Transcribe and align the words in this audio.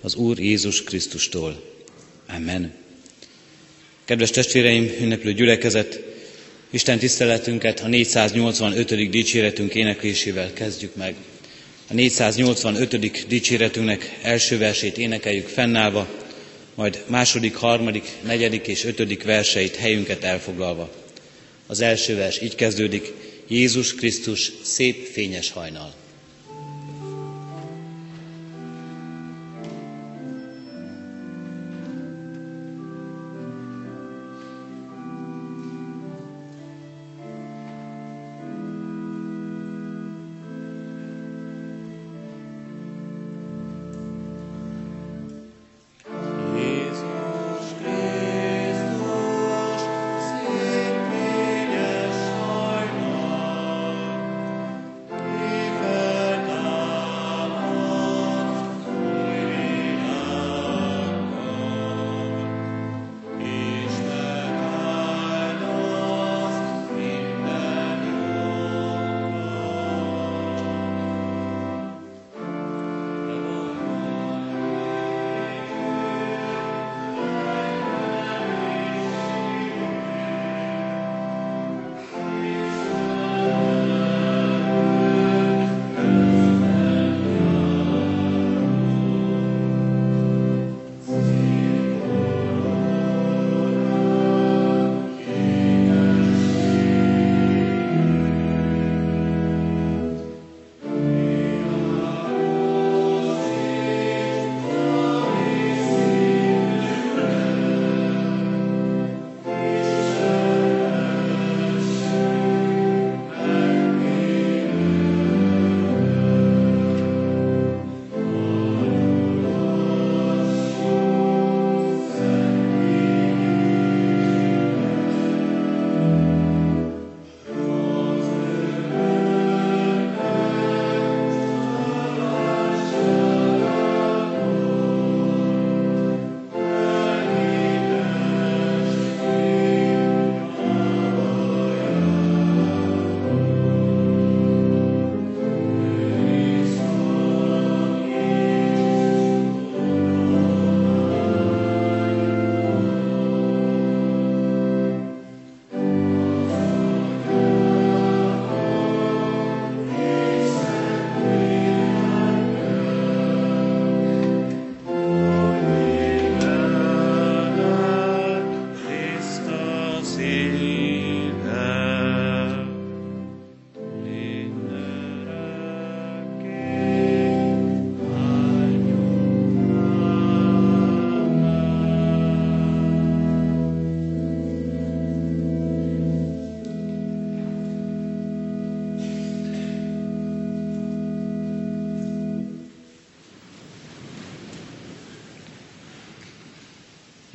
az 0.00 0.14
Úr 0.14 0.38
Jézus 0.38 0.82
Krisztustól. 0.82 1.62
Amen. 2.28 2.74
Kedves 4.04 4.30
testvéreim, 4.30 4.84
ünneplő 5.00 5.32
gyülekezet, 5.32 6.00
Isten 6.70 6.98
tiszteletünket 6.98 7.80
a 7.80 7.88
485. 7.88 9.10
dicséretünk 9.10 9.74
éneklésével 9.74 10.52
kezdjük 10.52 10.94
meg. 10.94 11.14
A 11.88 11.94
485. 11.94 13.26
dicséretünknek 13.26 14.18
első 14.22 14.58
versét 14.58 14.98
énekeljük 14.98 15.46
fennállva, 15.46 16.08
majd 16.74 17.04
második, 17.06 17.54
harmadik, 17.54 18.08
negyedik 18.24 18.66
és 18.66 18.84
ötödik 18.84 19.22
verseit 19.22 19.76
helyünket 19.76 20.24
elfoglalva. 20.24 20.92
Az 21.66 21.80
első 21.80 22.16
vers 22.16 22.42
így 22.42 22.54
kezdődik, 22.54 23.12
Jézus 23.48 23.94
Krisztus 23.94 24.52
szép 24.62 25.06
fényes 25.06 25.50
hajnal. 25.50 25.94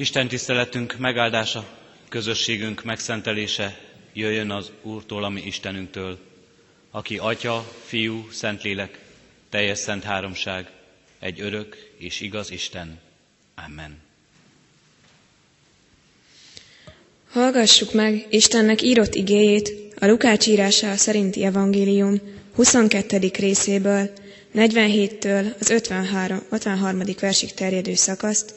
Isten 0.03 0.28
tiszteletünk 0.28 0.97
megáldása, 0.97 1.66
közösségünk 2.09 2.84
megszentelése 2.84 3.80
jöjjön 4.14 4.52
az 4.52 4.72
Úrtól, 4.81 5.24
ami 5.24 5.41
Istenünktől, 5.41 6.18
aki 6.91 7.18
Atya, 7.18 7.72
Fiú, 7.86 8.28
Szentlélek, 8.31 9.00
teljes 9.50 9.78
szent 9.78 10.03
háromság, 10.03 10.72
egy 11.19 11.41
örök 11.41 11.91
és 11.97 12.22
igaz 12.22 12.52
Isten. 12.52 13.00
Amen. 13.68 14.02
Hallgassuk 17.31 17.94
meg 17.94 18.25
Istennek 18.30 18.81
írott 18.81 19.16
igéjét 19.16 19.74
a 20.00 20.06
Lukács 20.06 20.47
írása 20.47 20.96
szerinti 20.97 21.44
evangélium 21.44 22.22
22. 22.56 23.31
részéből, 23.40 24.09
47-től 24.56 25.59
az 25.59 25.70
53. 25.70 26.41
53. 26.50 27.02
versig 27.20 27.53
terjedő 27.53 27.94
szakaszt, 27.96 28.53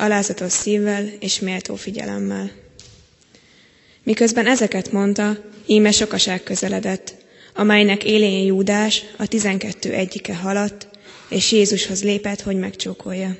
alázatos 0.00 0.52
szívvel 0.52 1.08
és 1.20 1.40
méltó 1.40 1.74
figyelemmel. 1.74 2.50
Miközben 4.02 4.46
ezeket 4.46 4.92
mondta, 4.92 5.36
íme 5.66 5.90
sokaság 5.90 6.42
közeledett, 6.42 7.14
amelynek 7.54 8.04
élén 8.04 8.44
Júdás, 8.46 9.04
a 9.16 9.26
tizenkettő 9.26 9.92
egyike 9.92 10.36
haladt, 10.36 10.88
és 11.28 11.52
Jézushoz 11.52 12.02
lépett, 12.02 12.40
hogy 12.40 12.56
megcsókolja. 12.56 13.36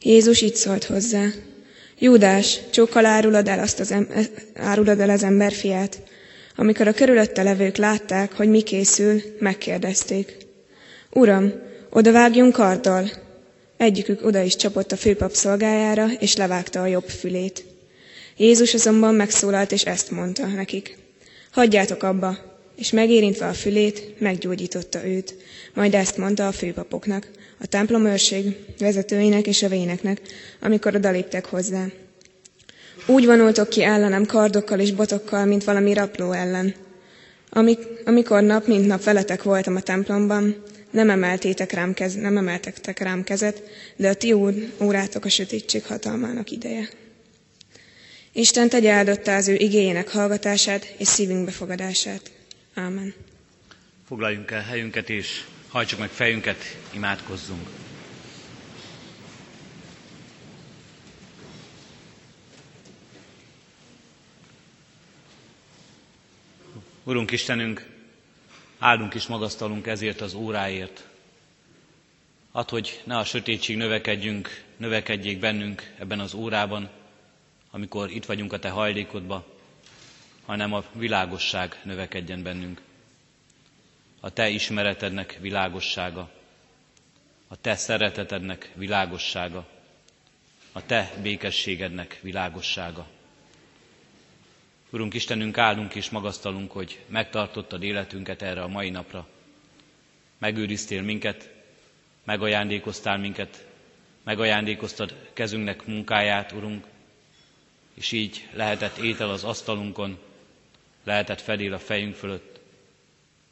Jézus 0.00 0.40
így 0.40 0.54
szólt 0.54 0.84
hozzá, 0.84 1.26
Júdás, 1.98 2.58
csókkal 2.70 3.06
árulod 3.06 3.48
el, 3.48 3.58
azt 3.58 3.80
az 3.80 3.90
em- 3.92 4.30
árulod 4.54 5.00
el 5.00 5.10
az 5.10 5.22
emberfiát. 5.22 6.02
Amikor 6.56 6.86
a 6.88 6.92
körülötte 6.92 7.42
levők 7.42 7.76
látták, 7.76 8.32
hogy 8.32 8.48
mi 8.48 8.62
készül, 8.62 9.22
megkérdezték. 9.38 10.36
Uram, 11.10 11.52
odavágjunk 11.90 12.52
karddal, 12.52 13.10
Egyikük 13.82 14.24
oda 14.24 14.42
is 14.42 14.56
csapott 14.56 14.92
a 14.92 14.96
főpap 14.96 15.32
szolgájára, 15.32 16.06
és 16.18 16.36
levágta 16.36 16.82
a 16.82 16.86
jobb 16.86 17.08
fülét. 17.08 17.64
Jézus 18.36 18.74
azonban 18.74 19.14
megszólalt, 19.14 19.72
és 19.72 19.84
ezt 19.84 20.10
mondta 20.10 20.46
nekik. 20.46 20.98
Hagyjátok 21.50 22.02
abba, 22.02 22.38
és 22.76 22.90
megérintve 22.90 23.46
a 23.46 23.52
fülét, 23.52 24.20
meggyógyította 24.20 25.06
őt. 25.06 25.34
Majd 25.74 25.94
ezt 25.94 26.16
mondta 26.16 26.46
a 26.46 26.52
főpapoknak, 26.52 27.28
a 27.60 27.66
templom 27.66 28.06
őrség 28.06 28.56
vezetőinek 28.78 29.46
és 29.46 29.62
a 29.62 29.68
véneknek, 29.68 30.20
amikor 30.60 30.94
odaléptek 30.94 31.46
hozzá. 31.46 31.86
Úgy 33.06 33.26
vonultok 33.26 33.68
ki 33.68 33.82
ellenem 33.82 34.26
kardokkal 34.26 34.80
és 34.80 34.92
botokkal, 34.92 35.44
mint 35.44 35.64
valami 35.64 35.94
rapló 35.94 36.32
ellen. 36.32 36.74
Amik, 37.50 37.78
amikor 38.04 38.42
nap 38.42 38.66
mint 38.66 38.86
nap 38.86 39.04
veletek 39.04 39.42
voltam 39.42 39.76
a 39.76 39.80
templomban, 39.80 40.62
nem 40.92 41.10
emeltétek 41.10 41.72
rám 41.72 41.94
kez, 41.94 42.14
nem 42.14 42.36
emeltek 42.36 42.98
rám 42.98 43.24
kezet, 43.24 43.62
de 43.96 44.08
a 44.08 44.14
ti 44.14 44.32
órátok 44.80 45.24
a 45.24 45.28
sötétség 45.28 45.84
hatalmának 45.84 46.50
ideje. 46.50 46.88
Isten 48.32 48.68
tegye 48.68 48.92
áldottá 48.92 49.36
az 49.36 49.48
ő 49.48 49.54
igényének 49.54 50.08
hallgatását 50.08 50.94
és 50.98 51.08
szívünk 51.08 51.44
befogadását. 51.44 52.30
Ámen. 52.74 53.14
Foglaljunk 54.06 54.50
el 54.50 54.62
helyünket 54.62 55.10
és 55.10 55.44
hajtsuk 55.68 55.98
meg 55.98 56.08
fejünket, 56.08 56.76
imádkozzunk. 56.94 57.68
Urunk 67.04 67.30
Istenünk, 67.30 67.86
áldunk 68.82 69.14
és 69.14 69.26
magasztalunk 69.26 69.86
ezért 69.86 70.20
az 70.20 70.34
óráért. 70.34 71.06
Add, 72.52 72.70
hogy 72.70 73.00
ne 73.04 73.18
a 73.18 73.24
sötétség 73.24 73.76
növekedjünk, 73.76 74.64
növekedjék 74.76 75.38
bennünk 75.38 75.94
ebben 75.98 76.20
az 76.20 76.34
órában, 76.34 76.88
amikor 77.70 78.10
itt 78.10 78.24
vagyunk 78.24 78.52
a 78.52 78.58
Te 78.58 78.68
hajlékodba, 78.68 79.46
hanem 80.46 80.72
a 80.72 80.84
világosság 80.92 81.80
növekedjen 81.84 82.42
bennünk. 82.42 82.80
A 84.20 84.30
Te 84.30 84.48
ismeretednek 84.48 85.38
világossága, 85.40 86.30
a 87.48 87.56
Te 87.60 87.76
szeretetednek 87.76 88.70
világossága, 88.74 89.66
a 90.72 90.86
Te 90.86 91.12
békességednek 91.22 92.18
világossága. 92.22 93.06
Urunk 94.92 95.14
Istenünk, 95.14 95.58
áldunk 95.58 95.94
és 95.94 96.10
magasztalunk, 96.10 96.72
hogy 96.72 96.98
megtartottad 97.06 97.82
életünket 97.82 98.42
erre 98.42 98.62
a 98.62 98.68
mai 98.68 98.90
napra. 98.90 99.26
Megőriztél 100.38 101.02
minket, 101.02 101.50
megajándékoztál 102.24 103.18
minket, 103.18 103.66
megajándékoztad 104.22 105.14
kezünknek 105.32 105.86
munkáját, 105.86 106.52
Urunk, 106.52 106.86
és 107.94 108.12
így 108.12 108.48
lehetett 108.54 108.96
étel 108.96 109.30
az 109.30 109.44
asztalunkon, 109.44 110.18
lehetett 111.04 111.40
fedél 111.40 111.72
a 111.72 111.78
fejünk 111.78 112.14
fölött. 112.14 112.60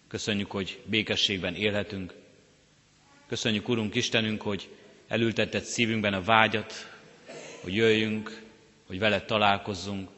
Köszönjük, 0.08 0.50
hogy 0.50 0.80
békességben 0.84 1.54
élhetünk. 1.54 2.14
Köszönjük, 3.26 3.68
Urunk 3.68 3.94
Istenünk, 3.94 4.42
hogy 4.42 4.68
elültetett 5.08 5.64
szívünkben 5.64 6.14
a 6.14 6.22
vágyat, 6.22 6.72
hogy 7.60 7.74
jöjjünk, 7.74 8.42
hogy 8.86 8.98
veled 8.98 9.24
találkozzunk, 9.24 10.08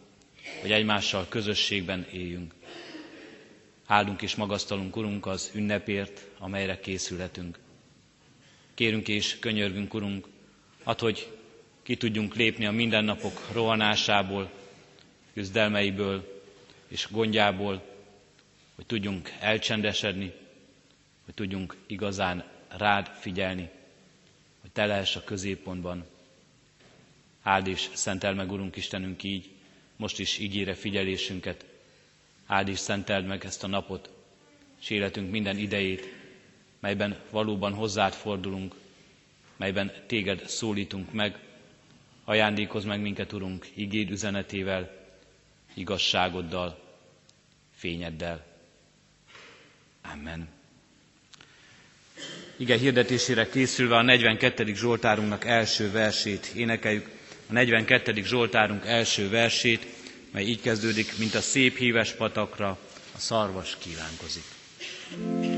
hogy 0.61 0.73
egymással 0.73 1.27
közösségben 1.29 2.07
éljünk. 2.13 2.55
Áldunk 3.87 4.23
és 4.23 4.35
magasztalunk, 4.35 4.97
Urunk, 4.97 5.27
az 5.27 5.51
ünnepért, 5.55 6.27
amelyre 6.39 6.81
készülhetünk. 6.81 7.59
Kérünk 8.75 9.09
és 9.09 9.39
könyörgünk, 9.39 9.95
Urunk, 9.95 10.29
ad, 10.83 10.99
hogy 10.99 11.29
ki 11.83 11.97
tudjunk 11.97 12.35
lépni 12.35 12.67
a 12.67 12.71
mindennapok 12.71 13.49
rohanásából, 13.53 14.51
küzdelmeiből 15.33 16.43
és 16.89 17.09
gondjából, 17.11 17.83
hogy 18.75 18.87
tudjunk 18.87 19.33
elcsendesedni, 19.41 20.33
hogy 21.25 21.35
tudjunk 21.35 21.77
igazán 21.87 22.45
rád 22.69 23.07
figyelni, 23.21 23.69
hogy 24.61 24.71
te 24.71 24.87
lehess 24.87 25.17
a 25.17 25.25
középpontban. 25.25 26.05
Áld 27.43 27.67
és 27.67 27.89
szentel 27.93 28.35
meg, 28.35 28.53
Urunk 28.53 28.77
Istenünk, 28.77 29.23
így, 29.23 29.51
most 29.97 30.19
is 30.19 30.39
ígére 30.39 30.75
figyelésünket. 30.75 31.65
Áld 32.47 32.69
és 32.69 32.79
szenteld 32.79 33.27
meg 33.27 33.45
ezt 33.45 33.65
a 33.65 33.67
napot, 33.67 34.11
és 34.81 34.91
életünk 34.91 35.31
minden 35.31 35.57
idejét, 35.59 36.13
melyben 36.81 37.19
valóban 37.31 37.73
hozzád 37.75 38.13
fordulunk, 38.13 38.75
melyben 39.57 39.93
téged 40.07 40.49
szólítunk 40.49 41.13
meg, 41.13 41.39
ajándékoz 42.25 42.85
meg 42.85 43.01
minket, 43.01 43.33
Urunk, 43.33 43.67
igéd 43.75 44.11
üzenetével, 44.11 45.07
igazságoddal, 45.75 46.83
fényeddel. 47.75 48.45
Amen. 50.13 50.49
Ige 52.57 52.77
hirdetésére 52.79 53.49
készülve 53.49 53.97
a 53.97 54.03
42. 54.03 54.75
Zsoltárunknak 54.75 55.45
első 55.45 55.91
versét 55.91 56.47
énekeljük. 56.57 57.09
A 57.53 57.55
42. 57.55 58.23
Zsoltárunk 58.25 58.87
első 58.87 59.29
versét, 59.29 59.87
mely 60.31 60.45
így 60.45 60.61
kezdődik, 60.61 61.19
mint 61.19 61.35
a 61.35 61.41
szép 61.41 61.77
híves 61.77 62.13
patakra 62.13 62.79
a 63.15 63.19
szarvas 63.19 63.77
kívánkozik. 63.81 64.45
thank 65.11 65.52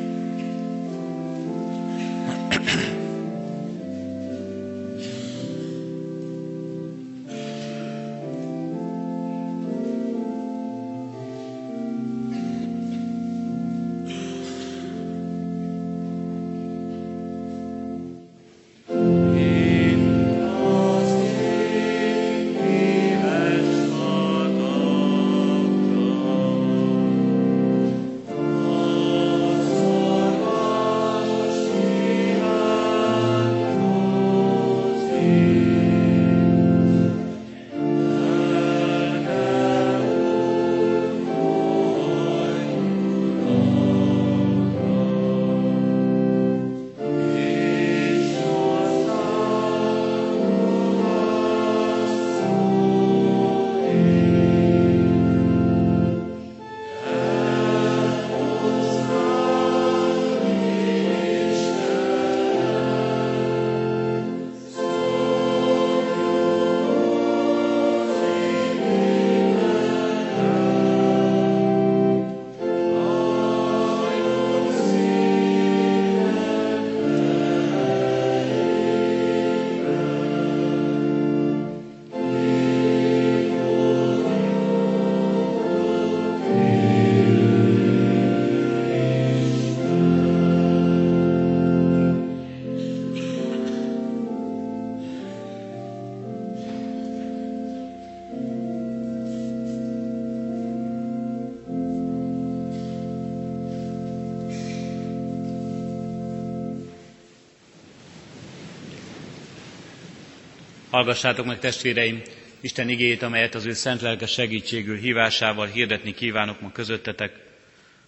Hallgassátok 110.94 111.46
meg 111.46 111.58
testvéreim 111.58 112.22
Isten 112.60 112.88
igéjét, 112.88 113.22
amelyet 113.22 113.54
az 113.54 113.64
ő 113.64 113.72
szent 113.72 114.00
lelke 114.00 114.26
segítségül 114.26 114.96
hívásával 114.96 115.66
hirdetni 115.66 116.14
kívánok 116.14 116.60
ma 116.60 116.72
közöttetek, 116.72 117.32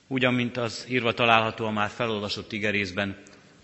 ugyan, 0.07 0.35
mint 0.35 0.57
az 0.57 0.87
írva 0.89 1.13
található 1.13 1.67
a 1.67 1.71
már 1.71 1.89
felolvasott 1.89 2.53
igerészben, 2.53 3.17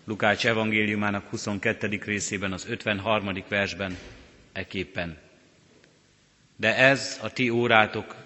Lukács 0.05 0.47
evangéliumának 0.47 1.29
22. 1.29 2.01
részében, 2.05 2.53
az 2.53 2.67
53. 2.69 3.45
versben, 3.49 3.97
eképpen. 4.53 5.19
De 6.57 6.77
ez 6.77 7.19
a 7.23 7.31
ti 7.33 7.51
órátok 7.51 8.17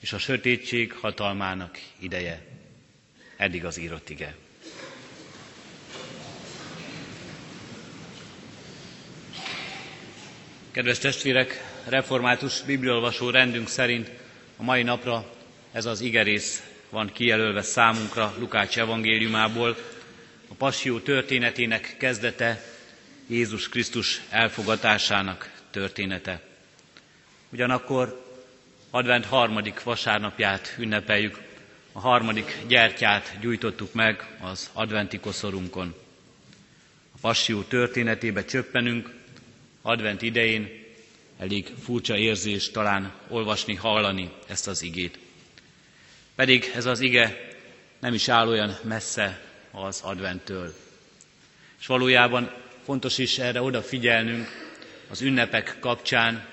és 0.00 0.12
a 0.12 0.18
sötétség 0.18 0.92
hatalmának 0.92 1.78
ideje. 1.98 2.42
Eddig 3.36 3.64
az 3.64 3.78
írott 3.78 4.10
ige. 4.10 4.34
Kedves 10.76 10.98
testvérek, 10.98 11.62
református 11.84 12.62
bibliolvasó 12.62 13.30
rendünk 13.30 13.68
szerint 13.68 14.10
a 14.56 14.62
mai 14.62 14.82
napra 14.82 15.24
ez 15.72 15.84
az 15.84 16.00
igerész 16.00 16.62
van 16.90 17.10
kijelölve 17.12 17.62
számunkra 17.62 18.34
Lukács 18.38 18.78
evangéliumából, 18.78 19.76
a 20.48 20.54
passió 20.54 20.98
történetének 20.98 21.96
kezdete, 21.98 22.62
Jézus 23.26 23.68
Krisztus 23.68 24.20
elfogatásának 24.30 25.50
története. 25.70 26.40
Ugyanakkor 27.52 28.24
advent 28.90 29.24
harmadik 29.24 29.82
vasárnapját 29.82 30.74
ünnepeljük, 30.78 31.38
a 31.92 32.00
harmadik 32.00 32.56
gyertyát 32.68 33.36
gyújtottuk 33.40 33.92
meg 33.92 34.36
az 34.40 34.70
adventi 34.72 35.18
koszorunkon. 35.18 35.94
A 37.12 37.18
passió 37.20 37.62
történetébe 37.62 38.44
csöppenünk, 38.44 39.15
advent 39.86 40.22
idején 40.22 40.84
elég 41.38 41.72
furcsa 41.82 42.16
érzés 42.16 42.70
talán 42.70 43.12
olvasni, 43.28 43.74
hallani 43.74 44.30
ezt 44.46 44.68
az 44.68 44.82
igét. 44.82 45.18
Pedig 46.34 46.70
ez 46.74 46.86
az 46.86 47.00
ige 47.00 47.50
nem 47.98 48.14
is 48.14 48.28
áll 48.28 48.48
olyan 48.48 48.76
messze 48.82 49.40
az 49.70 50.00
adventtől. 50.04 50.74
És 51.80 51.86
valójában 51.86 52.52
fontos 52.84 53.18
is 53.18 53.38
erre 53.38 53.62
odafigyelnünk 53.62 54.46
az 55.10 55.22
ünnepek 55.22 55.76
kapcsán, 55.80 56.46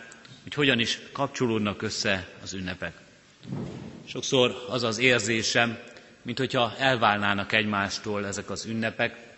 hogy 0.44 0.54
hogyan 0.54 0.80
is 0.80 1.00
kapcsolódnak 1.12 1.82
össze 1.82 2.28
az 2.44 2.54
ünnepek. 2.54 2.94
Sokszor 4.08 4.66
az 4.70 4.84
az 4.84 4.98
érzésem, 4.98 5.78
mint 6.22 6.38
hogyha 6.38 6.76
elválnának 6.78 7.52
egymástól 7.54 8.26
ezek 8.28 8.50
az 8.50 8.66
ünnepek, 8.66 9.33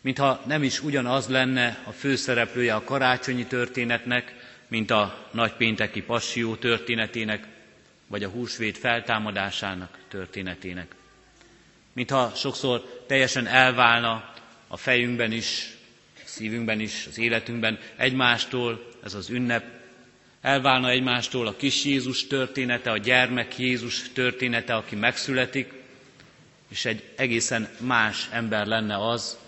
mintha 0.00 0.42
nem 0.46 0.62
is 0.62 0.82
ugyanaz 0.82 1.28
lenne 1.28 1.82
a 1.84 1.92
főszereplője 1.92 2.74
a 2.74 2.84
karácsonyi 2.84 3.46
történetnek, 3.46 4.34
mint 4.68 4.90
a 4.90 5.28
nagypénteki 5.30 6.02
passió 6.02 6.56
történetének, 6.56 7.46
vagy 8.06 8.24
a 8.24 8.28
húsvét 8.28 8.78
feltámadásának 8.78 9.98
történetének. 10.08 10.94
Mintha 11.92 12.32
sokszor 12.34 13.04
teljesen 13.06 13.46
elválna 13.46 14.32
a 14.68 14.76
fejünkben 14.76 15.32
is, 15.32 15.76
a 16.14 16.20
szívünkben 16.24 16.80
is, 16.80 17.06
az 17.06 17.18
életünkben 17.18 17.78
egymástól 17.96 18.86
ez 19.04 19.14
az 19.14 19.30
ünnep, 19.30 19.64
elválna 20.40 20.90
egymástól 20.90 21.46
a 21.46 21.56
kis 21.56 21.84
Jézus 21.84 22.26
története, 22.26 22.90
a 22.90 22.96
gyermek 22.96 23.58
Jézus 23.58 24.12
története, 24.12 24.74
aki 24.74 24.96
megszületik, 24.96 25.72
és 26.68 26.84
egy 26.84 27.02
egészen 27.16 27.68
más 27.80 28.28
ember 28.30 28.66
lenne 28.66 29.08
az, 29.08 29.38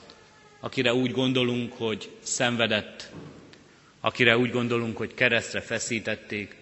akire 0.61 0.95
úgy 0.95 1.11
gondolunk, 1.11 1.73
hogy 1.73 2.11
szenvedett, 2.23 3.11
akire 4.00 4.38
úgy 4.38 4.50
gondolunk, 4.50 4.97
hogy 4.97 5.14
keresztre 5.14 5.61
feszítették, 5.61 6.57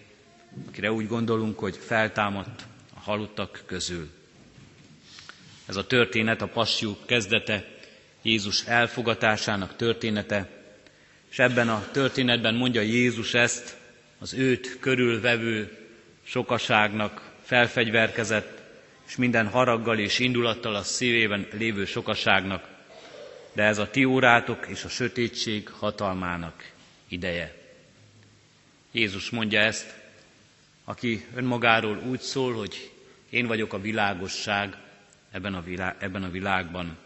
akire 0.67 0.91
úgy 0.91 1.07
gondolunk, 1.07 1.59
hogy 1.59 1.75
feltámadt 1.77 2.61
a 2.95 2.99
halottak 2.99 3.63
közül. 3.65 4.09
Ez 5.65 5.75
a 5.75 5.87
történet 5.87 6.41
a 6.41 6.47
passió 6.47 6.97
kezdete, 7.05 7.65
Jézus 8.21 8.65
elfogatásának 8.65 9.75
története, 9.75 10.49
és 11.29 11.39
ebben 11.39 11.69
a 11.69 11.87
történetben 11.91 12.55
mondja 12.55 12.81
Jézus 12.81 13.33
ezt 13.33 13.77
az 14.19 14.33
őt 14.33 14.79
körülvevő 14.79 15.77
sokaságnak 16.23 17.31
felfegyverkezett, 17.43 18.61
és 19.07 19.15
minden 19.15 19.47
haraggal 19.47 19.99
és 19.99 20.19
indulattal 20.19 20.75
a 20.75 20.83
szívében 20.83 21.47
lévő 21.57 21.85
sokaságnak, 21.85 22.78
de 23.53 23.63
ez 23.63 23.77
a 23.77 23.89
ti 23.89 24.05
órátok 24.05 24.67
és 24.67 24.83
a 24.83 24.89
sötétség 24.89 25.69
hatalmának 25.69 26.71
ideje. 27.07 27.55
Jézus 28.91 29.29
mondja 29.29 29.59
ezt, 29.59 29.93
aki 30.83 31.25
önmagáról 31.35 31.97
úgy 31.97 32.19
szól, 32.21 32.53
hogy 32.53 32.91
én 33.29 33.47
vagyok 33.47 33.73
a 33.73 33.79
világosság 33.79 34.77
ebben 35.31 35.53
a, 35.53 35.61
világ, 35.61 35.95
ebben 35.99 36.23
a 36.23 36.29
világban. 36.29 36.97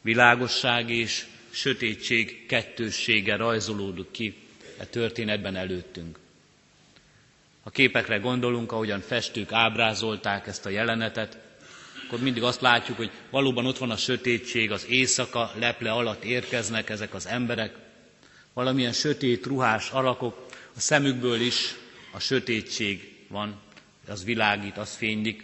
Világosság 0.00 0.90
és 0.90 1.26
sötétség 1.50 2.46
kettőssége 2.46 3.36
rajzolódik 3.36 4.10
ki 4.10 4.34
e 4.78 4.84
történetben 4.86 5.56
előttünk. 5.56 6.18
Ha 7.62 7.70
képekre 7.70 8.16
gondolunk, 8.16 8.72
ahogyan 8.72 9.00
festők 9.00 9.52
ábrázolták 9.52 10.46
ezt 10.46 10.66
a 10.66 10.68
jelenetet, 10.68 11.38
akkor 12.12 12.24
mindig 12.24 12.42
azt 12.42 12.60
látjuk, 12.60 12.96
hogy 12.96 13.10
valóban 13.30 13.66
ott 13.66 13.78
van 13.78 13.90
a 13.90 13.96
sötétség, 13.96 14.70
az 14.70 14.86
éjszaka 14.88 15.52
leple 15.58 15.92
alatt 15.92 16.24
érkeznek 16.24 16.90
ezek 16.90 17.14
az 17.14 17.26
emberek, 17.26 17.74
valamilyen 18.52 18.92
sötét, 18.92 19.46
ruhás 19.46 19.90
alakok, 19.90 20.46
a 20.76 20.80
szemükből 20.80 21.40
is 21.40 21.74
a 22.12 22.18
sötétség 22.18 23.14
van, 23.28 23.60
az 24.08 24.24
világít, 24.24 24.76
az 24.78 24.94
fénylik, 24.96 25.42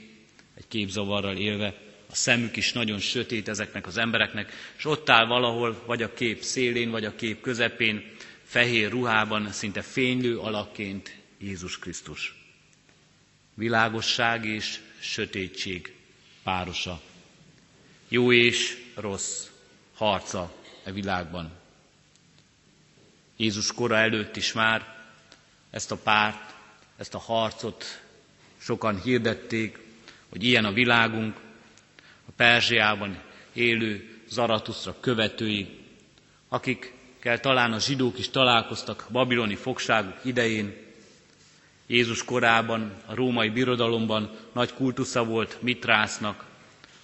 egy 0.55 0.65
képzavarral 0.69 1.37
élve, 1.37 1.75
a 2.11 2.15
szemük 2.15 2.57
is 2.57 2.73
nagyon 2.73 2.99
sötét 2.99 3.49
ezeknek 3.49 3.87
az 3.87 3.97
embereknek, 3.97 4.53
és 4.79 4.85
ott 4.85 5.11
áll 5.11 5.27
valahol, 5.27 5.83
vagy 5.87 6.03
a 6.03 6.15
kép 6.15 6.43
szélén, 6.43 6.91
vagy 6.91 7.05
a 7.05 7.15
kép 7.15 7.41
közepén, 7.41 8.05
fehér 8.45 8.91
ruhában, 8.91 9.53
szinte 9.53 9.83
fénylő 9.83 10.39
alakként 10.39 11.17
Jézus 11.39 11.79
Krisztus. 11.79 12.35
Világosság 13.55 14.45
és 14.45 14.79
sötétség 15.01 15.93
párosa. 16.49 17.01
Jó 18.09 18.33
és 18.33 18.77
rossz 18.95 19.47
harca 19.95 20.53
e 20.85 20.93
világban. 20.93 21.51
Jézus 23.37 23.73
kora 23.73 23.97
előtt 23.97 24.37
is 24.37 24.53
már 24.53 24.97
ezt 25.71 25.91
a 25.91 25.97
párt, 25.97 26.55
ezt 26.97 27.15
a 27.15 27.19
harcot 27.19 27.85
sokan 28.59 29.01
hirdették, 29.03 29.79
hogy 30.29 30.45
ilyen 30.45 30.65
a 30.65 30.73
világunk, 30.73 31.37
a 32.29 32.31
Perzsiában 32.37 33.23
élő 33.53 34.21
Zaratusztra 34.29 35.01
követői, 35.01 35.79
akikkel 36.49 37.41
talán 37.41 37.73
a 37.73 37.79
zsidók 37.81 38.19
is 38.19 38.29
találkoztak 38.31 39.07
babiloni 39.11 39.55
fogságuk 39.55 40.19
idején, 40.25 40.88
Jézus 41.91 42.25
korában, 42.25 42.93
a 43.07 43.15
római 43.15 43.49
birodalomban 43.49 44.31
nagy 44.53 44.73
kultusza 44.73 45.25
volt 45.25 45.57
Mitrásznak, 45.63 46.47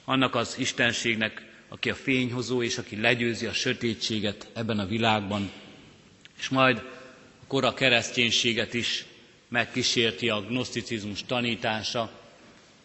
annak 0.05 0.35
az 0.35 0.55
istenségnek, 0.59 1.43
aki 1.69 1.91
a 1.91 1.95
fényhozó 1.95 2.62
és 2.62 2.79
aki 2.79 3.00
legyőzi 3.00 3.47
a 3.47 3.53
sötétséget 3.53 4.49
ebben 4.55 4.79
a 4.79 4.87
világban. 4.87 5.50
És 6.38 6.49
majd 6.49 6.79
a 7.43 7.47
kora 7.47 7.75
kereszténységet 7.75 8.75
is 8.75 9.05
megkísérti 9.49 10.29
a 10.29 10.41
gnoszticizmus 10.43 11.25
tanítása, 11.25 12.11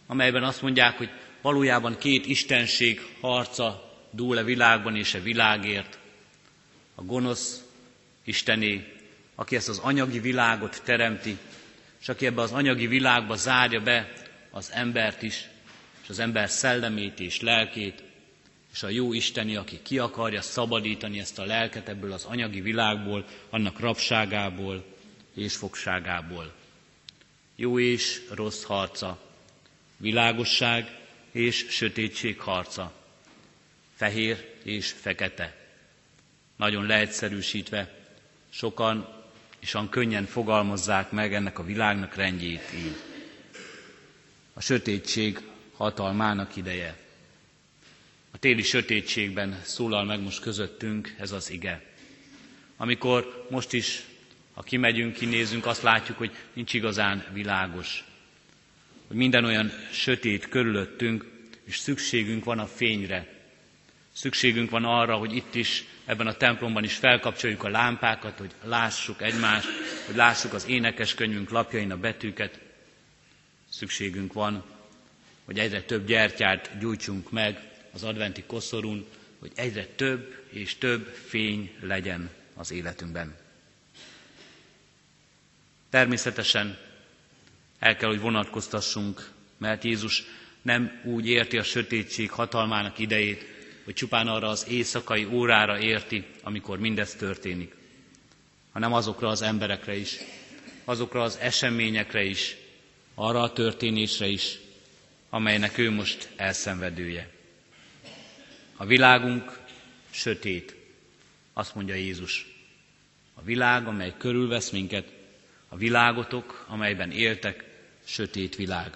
amelyben 0.07 0.43
azt 0.43 0.61
mondják, 0.61 0.97
hogy 0.97 1.09
valójában 1.41 1.97
két 1.97 2.25
istenség 2.25 3.01
harca 3.21 3.93
dúl 4.11 4.37
a 4.37 4.43
világban 4.43 4.95
és 4.95 5.13
a 5.13 5.21
világért. 5.21 5.97
A 6.95 7.01
gonosz 7.03 7.63
Istené, 8.23 8.93
aki 9.35 9.55
ezt 9.55 9.69
az 9.69 9.77
anyagi 9.77 10.19
világot 10.19 10.81
teremti, 10.83 11.37
és 12.01 12.09
aki 12.09 12.25
ebbe 12.25 12.41
az 12.41 12.51
anyagi 12.51 12.87
világba 12.87 13.35
zárja 13.35 13.81
be 13.81 14.11
az 14.51 14.71
embert 14.73 15.21
is, 15.21 15.47
és 16.03 16.09
az 16.09 16.19
ember 16.19 16.49
szellemét 16.49 17.19
és 17.19 17.41
lelkét, 17.41 18.03
és 18.73 18.83
a 18.83 18.89
jó 18.89 19.13
Isteni, 19.13 19.55
aki 19.55 19.79
ki 19.83 19.99
akarja 19.99 20.41
szabadítani 20.41 21.19
ezt 21.19 21.39
a 21.39 21.45
lelket 21.45 21.89
ebből 21.89 22.11
az 22.11 22.23
anyagi 22.25 22.61
világból, 22.61 23.25
annak 23.49 23.79
rabságából 23.79 24.85
és 25.35 25.55
fogságából. 25.55 26.53
Jó 27.55 27.79
és 27.79 28.21
rossz 28.33 28.63
harca, 28.63 29.19
világosság 29.97 30.97
és 31.31 31.65
sötétség 31.69 32.39
harca, 32.39 32.93
fehér 33.95 34.55
és 34.63 34.91
fekete. 34.91 35.55
Nagyon 36.55 36.85
leegyszerűsítve, 36.85 37.97
sokan 38.49 39.18
és 39.59 39.73
olyan 39.73 39.89
könnyen 39.89 40.25
fogalmazzák 40.25 41.11
meg 41.11 41.33
ennek 41.33 41.59
a 41.59 41.63
világnak 41.63 42.15
rendjét 42.15 42.73
így. 42.75 42.95
A 44.53 44.61
sötétség 44.61 45.39
hatalmának 45.77 46.55
ideje. 46.55 46.97
A 48.31 48.37
téli 48.37 48.61
sötétségben 48.61 49.59
szólal 49.63 50.03
meg 50.03 50.19
most 50.21 50.41
közöttünk 50.41 51.15
ez 51.19 51.31
az 51.31 51.51
ige. 51.51 51.83
Amikor 52.77 53.47
most 53.49 53.73
is, 53.73 54.03
ha 54.53 54.61
kimegyünk, 54.61 55.13
kinézünk, 55.13 55.65
azt 55.65 55.81
látjuk, 55.81 56.17
hogy 56.17 56.31
nincs 56.53 56.73
igazán 56.73 57.25
világos. 57.33 58.03
Hogy 59.07 59.17
minden 59.17 59.45
olyan 59.45 59.71
sötét 59.91 60.49
körülöttünk, 60.49 61.25
és 61.63 61.77
szükségünk 61.77 62.43
van 62.43 62.59
a 62.59 62.65
fényre. 62.67 63.38
Szükségünk 64.13 64.69
van 64.69 64.85
arra, 64.85 65.15
hogy 65.15 65.35
itt 65.35 65.55
is 65.55 65.85
ebben 66.05 66.27
a 66.27 66.33
templomban 66.37 66.83
is 66.83 66.93
felkapcsoljuk 66.95 67.63
a 67.63 67.69
lámpákat, 67.69 68.37
hogy 68.37 68.51
lássuk 68.63 69.21
egymást, 69.21 69.67
hogy 70.05 70.15
lássuk 70.15 70.53
az 70.53 70.67
énekeskönyvünk 70.67 71.49
lapjain 71.49 71.91
a 71.91 71.97
betűket. 71.97 72.59
Szükségünk 73.69 74.33
van, 74.33 74.63
hogy 75.45 75.59
egyre 75.59 75.81
több 75.81 76.05
gyertyát 76.05 76.77
gyújtsunk 76.79 77.31
meg 77.31 77.59
az 77.93 78.03
adventi 78.03 78.43
koszorún, 78.47 79.05
hogy 79.39 79.51
egyre 79.55 79.85
több 79.85 80.43
és 80.49 80.77
több 80.77 81.07
fény 81.27 81.75
legyen 81.81 82.29
az 82.55 82.71
életünkben. 82.71 83.35
Természetesen 85.89 86.77
el 87.79 87.95
kell, 87.95 88.09
hogy 88.09 88.19
vonatkoztassunk, 88.19 89.29
mert 89.57 89.83
Jézus 89.83 90.23
nem 90.61 91.01
úgy 91.03 91.27
érti 91.27 91.57
a 91.57 91.63
sötétség 91.63 92.31
hatalmának 92.31 92.99
idejét, 92.99 93.58
hogy 93.83 93.93
csupán 93.93 94.27
arra 94.27 94.47
az 94.47 94.67
éjszakai 94.69 95.25
órára 95.25 95.79
érti, 95.79 96.25
amikor 96.43 96.79
mindez 96.79 97.15
történik, 97.15 97.75
hanem 98.71 98.93
azokra 98.93 99.27
az 99.27 99.41
emberekre 99.41 99.95
is, 99.95 100.17
azokra 100.83 101.23
az 101.23 101.37
eseményekre 101.37 102.23
is, 102.23 102.55
arra 103.13 103.41
a 103.41 103.53
történésre 103.53 104.27
is, 104.27 104.59
amelynek 105.29 105.77
ő 105.77 105.91
most 105.91 106.29
elszenvedője. 106.35 107.29
A 108.75 108.85
világunk 108.85 109.59
sötét, 110.09 110.75
azt 111.53 111.75
mondja 111.75 111.95
Jézus. 111.95 112.47
A 113.33 113.41
világ, 113.41 113.87
amely 113.87 114.13
körülvesz 114.17 114.69
minket, 114.69 115.11
a 115.69 115.77
világotok, 115.77 116.65
amelyben 116.67 117.11
éltek, 117.11 117.63
sötét 118.05 118.55
világ. 118.55 118.93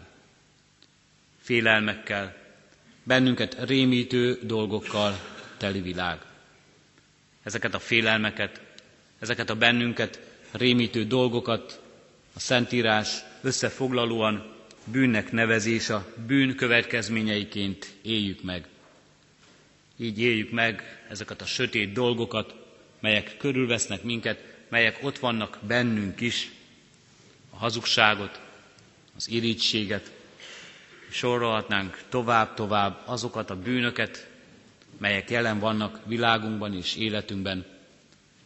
félelmekkel, 1.42 2.43
bennünket 3.04 3.58
rémítő 3.66 4.40
dolgokkal 4.44 5.20
teli 5.58 5.82
világ. 5.82 6.20
Ezeket 7.44 7.74
a 7.74 7.80
félelmeket, 7.80 8.62
ezeket 9.20 9.50
a 9.50 9.56
bennünket 9.56 10.20
rémítő 10.52 11.06
dolgokat 11.06 11.82
a 12.34 12.40
Szentírás 12.40 13.18
összefoglalóan 13.42 14.54
bűnnek 14.86 15.32
nevezés 15.32 15.90
a 15.90 16.06
bűn 16.28 16.56
következményeiként 16.56 17.94
éljük 18.02 18.44
meg. 18.44 18.68
Így 19.98 20.20
éljük 20.20 20.52
meg 20.52 21.04
ezeket 21.10 21.42
a 21.42 21.46
sötét 21.46 21.92
dolgokat, 21.94 22.56
melyek 23.00 23.38
körülvesznek 23.38 24.04
minket, 24.04 24.44
melyek 24.70 25.00
ott 25.02 25.20
vannak 25.20 25.60
bennünk 25.68 26.22
is, 26.22 26.52
a 27.50 27.56
hazugságot, 27.58 28.40
az 29.16 29.30
irítséget, 29.30 30.12
sorolhatnánk 31.14 32.02
tovább-tovább 32.10 33.02
azokat 33.06 33.50
a 33.50 33.56
bűnöket, 33.60 34.28
melyek 34.98 35.30
jelen 35.30 35.60
vannak 35.60 36.00
világunkban 36.06 36.76
és 36.76 36.96
életünkben, 36.96 37.66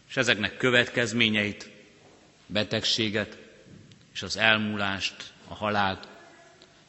és 0.10 0.18
ezeknek 0.18 0.58
következményeit, 0.58 1.70
betegséget 2.46 3.38
és 4.14 4.22
az 4.24 4.38
elmúlást, 4.38 5.34
a 5.48 5.54
halált. 5.54 6.08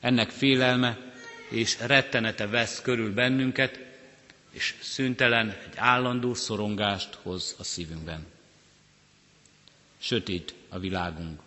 Ennek 0.01 0.31
félelme 0.31 0.99
és 1.49 1.79
rettenete 1.81 2.47
vesz 2.47 2.81
körül 2.83 3.15
bennünket, 3.15 3.79
és 4.51 4.75
szüntelen 4.81 5.51
egy 5.51 5.77
állandó 5.77 6.35
szorongást 6.35 7.15
hoz 7.23 7.55
a 7.59 7.65
szívünkben. 7.65 8.27
Sötét 9.99 10.55
a 10.69 10.79
világunk. 10.79 11.41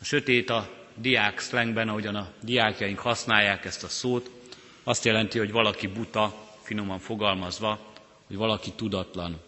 A 0.00 0.04
sötét 0.04 0.50
a 0.50 0.85
diák 0.96 1.38
szlengben, 1.38 1.88
ahogyan 1.88 2.14
a 2.14 2.32
diákjaink 2.40 2.98
használják 2.98 3.64
ezt 3.64 3.84
a 3.84 3.88
szót, 3.88 4.30
azt 4.84 5.04
jelenti, 5.04 5.38
hogy 5.38 5.50
valaki 5.50 5.86
buta, 5.86 6.34
finoman 6.62 6.98
fogalmazva, 6.98 7.92
hogy 8.26 8.36
valaki 8.36 8.72
tudatlan. 8.76 9.40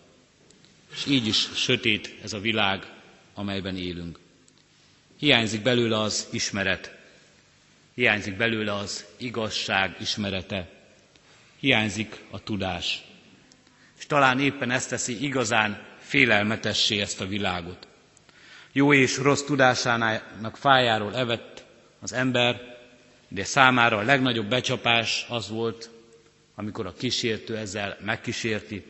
És 0.92 1.06
így 1.06 1.26
is 1.26 1.48
sötét 1.54 2.14
ez 2.22 2.32
a 2.32 2.40
világ, 2.40 2.86
amelyben 3.34 3.76
élünk. 3.76 4.18
Hiányzik 5.18 5.62
belőle 5.62 6.00
az 6.00 6.28
ismeret, 6.32 6.94
hiányzik 7.94 8.36
belőle 8.36 8.74
az 8.74 9.04
igazság 9.16 9.96
ismerete, 10.00 10.70
hiányzik 11.60 12.16
a 12.30 12.42
tudás. 12.42 13.02
És 13.98 14.06
talán 14.06 14.40
éppen 14.40 14.70
ezt 14.70 14.88
teszi 14.88 15.22
igazán 15.24 15.82
félelmetessé 15.98 17.00
ezt 17.00 17.20
a 17.20 17.26
világot. 17.26 17.87
Jó 18.78 18.92
és 18.92 19.16
rossz 19.16 19.42
tudásának 19.42 20.56
fájáról 20.56 21.16
evett 21.16 21.64
az 22.00 22.12
ember, 22.12 22.76
de 23.28 23.44
számára 23.44 23.96
a 23.96 24.02
legnagyobb 24.02 24.48
becsapás 24.48 25.26
az 25.28 25.48
volt, 25.48 25.90
amikor 26.54 26.86
a 26.86 26.92
kísértő 26.92 27.56
ezzel 27.56 27.96
megkísérti, 28.04 28.84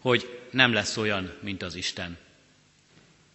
hogy 0.00 0.40
nem 0.50 0.72
lesz 0.72 0.96
olyan, 0.96 1.32
mint 1.40 1.62
az 1.62 1.74
Isten. 1.74 2.16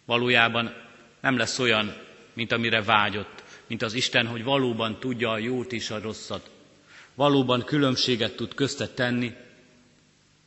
Valójában 0.04 0.74
nem 1.20 1.36
lesz 1.36 1.58
olyan, 1.58 1.96
mint 2.32 2.52
amire 2.52 2.82
vágyott, 2.82 3.42
mint 3.66 3.82
az 3.82 3.94
Isten, 3.94 4.26
hogy 4.26 4.44
valóban 4.44 4.98
tudja 5.00 5.30
a 5.30 5.38
jót 5.38 5.72
és 5.72 5.90
a 5.90 6.00
rosszat, 6.00 6.50
valóban 7.14 7.64
különbséget 7.64 8.36
tud 8.36 8.54
köztet 8.54 8.94
tenni, 8.94 9.34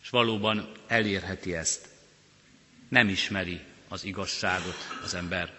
és 0.04 0.10
valóban 0.10 0.72
elérheti 0.88 1.56
ezt. 1.56 1.88
Nem 2.90 3.08
ismeri 3.10 3.62
az 3.90 4.04
igazságot 4.06 4.76
az 5.04 5.14
ember. 5.14 5.52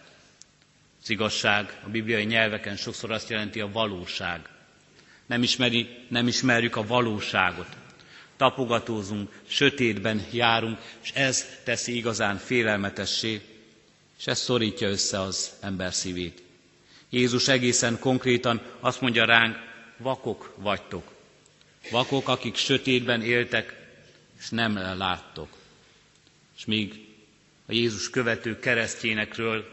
Az 1.02 1.10
igazság 1.10 1.80
a 1.84 1.88
bibliai 1.88 2.24
nyelveken 2.24 2.76
sokszor 2.76 3.10
azt 3.10 3.28
jelenti 3.28 3.60
a 3.60 3.70
valóság. 3.72 4.48
Nem, 5.26 5.42
ismeri, 5.42 5.88
nem 6.08 6.26
ismerjük 6.28 6.76
a 6.76 6.86
valóságot. 6.86 7.66
Tapogatózunk, 8.36 9.30
sötétben 9.48 10.26
járunk, 10.32 10.78
és 11.02 11.10
ez 11.10 11.46
teszi 11.64 11.96
igazán 11.96 12.36
félelmetessé, 12.36 13.40
és 14.18 14.26
ez 14.26 14.38
szorítja 14.38 14.88
össze 14.88 15.20
az 15.20 15.52
ember 15.60 15.92
szívét. 15.94 16.42
Jézus 17.10 17.48
egészen 17.48 17.98
konkrétan 17.98 18.62
azt 18.80 19.00
mondja 19.00 19.24
ránk, 19.24 19.56
vakok 19.96 20.54
vagytok. 20.56 21.12
Vakok, 21.90 22.28
akik 22.28 22.56
sötétben 22.56 23.22
éltek, 23.22 23.86
és 24.38 24.48
nem 24.48 24.74
láttok. 24.76 25.48
És 26.56 26.64
még 26.64 27.07
a 27.68 27.72
Jézus 27.72 28.10
követő 28.10 28.58
keresztjénekről, 28.58 29.68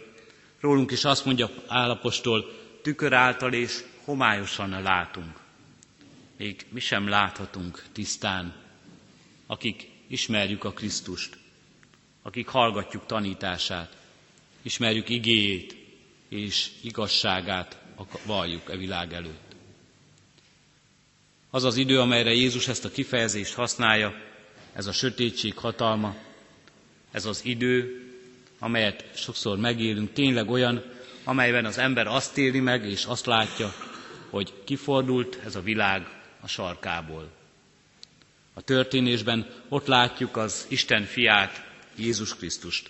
rólunk 0.60 0.92
is 0.92 1.04
azt 1.04 1.26
mondja 1.26 1.50
állapostól, 1.68 2.46
tükör 2.82 3.14
által 3.14 3.54
és 3.54 3.84
homályosan 4.04 4.82
látunk. 4.82 5.40
Még 6.38 6.66
mi 6.70 6.80
sem 6.80 7.08
láthatunk 7.08 7.84
tisztán, 7.92 8.56
akik 9.48 9.90
ismerjük 10.08 10.64
a 10.64 10.72
Krisztust, 10.72 11.38
akik 12.22 12.48
hallgatjuk 12.48 13.06
tanítását, 13.06 13.98
ismerjük 14.62 15.10
igéjét 15.10 15.76
és 16.30 16.70
igazságát 16.82 17.78
valljuk 18.26 18.70
e 18.72 18.78
világ 18.78 19.14
előtt. 19.14 19.56
Az 21.50 21.64
az 21.64 21.78
idő, 21.78 22.00
amelyre 22.00 22.34
Jézus 22.34 22.68
ezt 22.68 22.86
a 22.86 22.92
kifejezést 22.92 23.54
használja, 23.54 24.14
ez 24.74 24.86
a 24.86 24.92
sötétség 24.92 25.58
hatalma, 25.58 26.16
ez 27.16 27.26
az 27.26 27.46
idő, 27.46 28.04
amelyet 28.60 29.06
sokszor 29.14 29.58
megélünk, 29.58 30.14
tényleg 30.14 30.50
olyan, 30.50 30.84
amelyben 31.24 31.66
az 31.66 31.78
ember 31.78 32.08
azt 32.08 32.38
éli 32.38 32.60
meg 32.60 32.86
és 32.86 33.06
azt 33.06 33.26
látja, 33.26 33.74
hogy 34.30 34.54
kifordult 34.64 35.40
ez 35.46 35.56
a 35.56 35.62
világ 35.62 36.08
a 36.42 36.48
sarkából. 36.48 37.32
A 38.54 38.62
történésben 38.62 39.50
ott 39.70 39.88
látjuk 39.88 40.38
az 40.38 40.66
Isten 40.70 41.04
fiát, 41.04 41.64
Jézus 41.96 42.36
Krisztust. 42.36 42.90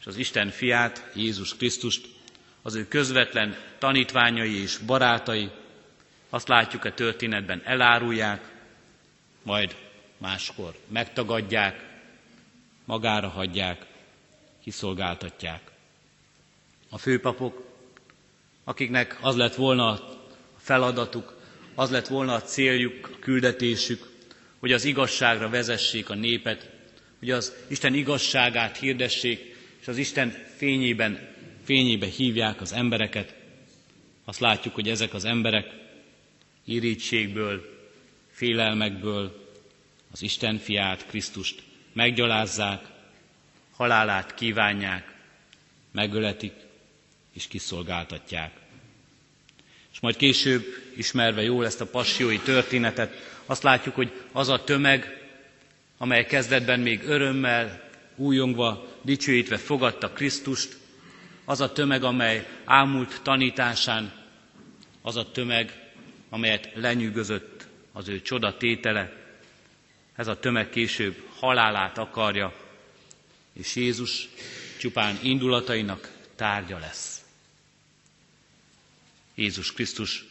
És 0.00 0.06
az 0.06 0.16
Isten 0.16 0.50
fiát, 0.50 1.10
Jézus 1.14 1.56
Krisztust, 1.56 2.06
az 2.62 2.74
ő 2.74 2.88
közvetlen 2.88 3.56
tanítványai 3.78 4.60
és 4.60 4.78
barátai, 4.86 5.50
azt 6.30 6.48
látjuk 6.48 6.84
a 6.84 6.94
történetben 6.94 7.62
elárulják, 7.64 8.52
majd 9.42 9.76
máskor 10.16 10.74
megtagadják, 10.88 11.87
magára 12.88 13.28
hagyják, 13.28 13.86
kiszolgáltatják. 14.62 15.60
A 16.90 16.98
főpapok, 16.98 17.64
akiknek 18.64 19.18
az 19.20 19.36
lett 19.36 19.54
volna 19.54 19.88
a 19.88 20.20
feladatuk, 20.58 21.36
az 21.74 21.90
lett 21.90 22.06
volna 22.06 22.34
a 22.34 22.42
céljuk, 22.42 23.10
a 23.12 23.18
küldetésük, 23.18 24.08
hogy 24.58 24.72
az 24.72 24.84
igazságra 24.84 25.48
vezessék 25.48 26.10
a 26.10 26.14
népet, 26.14 26.70
hogy 27.18 27.30
az 27.30 27.52
Isten 27.68 27.94
igazságát 27.94 28.76
hirdessék, 28.76 29.56
és 29.80 29.88
az 29.88 29.96
Isten 29.96 30.30
fényében, 30.56 31.34
fényébe 31.64 32.06
hívják 32.06 32.60
az 32.60 32.72
embereket. 32.72 33.34
Azt 34.24 34.40
látjuk, 34.40 34.74
hogy 34.74 34.88
ezek 34.88 35.14
az 35.14 35.24
emberek 35.24 35.66
irítségből, 36.64 37.78
félelmekből 38.30 39.46
az 40.12 40.22
Isten 40.22 40.58
fiát, 40.58 41.06
Krisztust 41.06 41.66
meggyalázzák, 41.98 42.80
halálát 43.76 44.34
kívánják, 44.34 45.14
megöletik 45.92 46.52
és 47.34 47.46
kiszolgáltatják. 47.48 48.52
És 49.92 50.00
majd 50.00 50.16
később, 50.16 50.64
ismerve 50.96 51.42
jól 51.42 51.64
ezt 51.66 51.80
a 51.80 51.86
passiói 51.86 52.38
történetet, 52.38 53.12
azt 53.46 53.62
látjuk, 53.62 53.94
hogy 53.94 54.12
az 54.32 54.48
a 54.48 54.64
tömeg, 54.64 55.26
amely 55.96 56.24
kezdetben 56.26 56.80
még 56.80 57.02
örömmel, 57.02 57.88
újongva, 58.16 58.86
dicsőítve 59.02 59.56
fogadta 59.56 60.10
Krisztust, 60.12 60.76
az 61.44 61.60
a 61.60 61.72
tömeg, 61.72 62.02
amely 62.04 62.46
ámult 62.64 63.20
tanításán, 63.22 64.12
az 65.02 65.16
a 65.16 65.30
tömeg, 65.30 65.90
amelyet 66.30 66.70
lenyűgözött 66.74 67.66
az 67.92 68.08
ő 68.08 68.22
csoda 68.22 68.56
tétele, 68.56 69.12
ez 70.16 70.26
a 70.26 70.38
tömeg 70.38 70.70
később 70.70 71.27
halálát 71.38 71.98
akarja, 71.98 72.54
és 73.52 73.76
Jézus 73.76 74.28
csupán 74.78 75.18
indulatainak 75.22 76.12
tárgya 76.36 76.78
lesz. 76.78 77.22
Jézus 79.34 79.72
Krisztus 79.72 80.24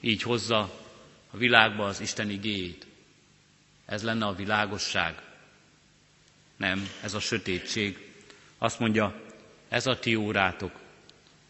így 0.00 0.22
hozza 0.22 0.58
a 1.30 1.36
világba 1.36 1.86
az 1.86 2.00
Isten 2.00 2.30
igéjét. 2.30 2.86
Ez 3.86 4.02
lenne 4.02 4.26
a 4.26 4.34
világosság. 4.34 5.22
Nem, 6.56 6.88
ez 7.02 7.14
a 7.14 7.20
sötétség. 7.20 8.12
Azt 8.58 8.78
mondja, 8.78 9.22
ez 9.68 9.86
a 9.86 9.98
ti 9.98 10.14
órátok, 10.14 10.78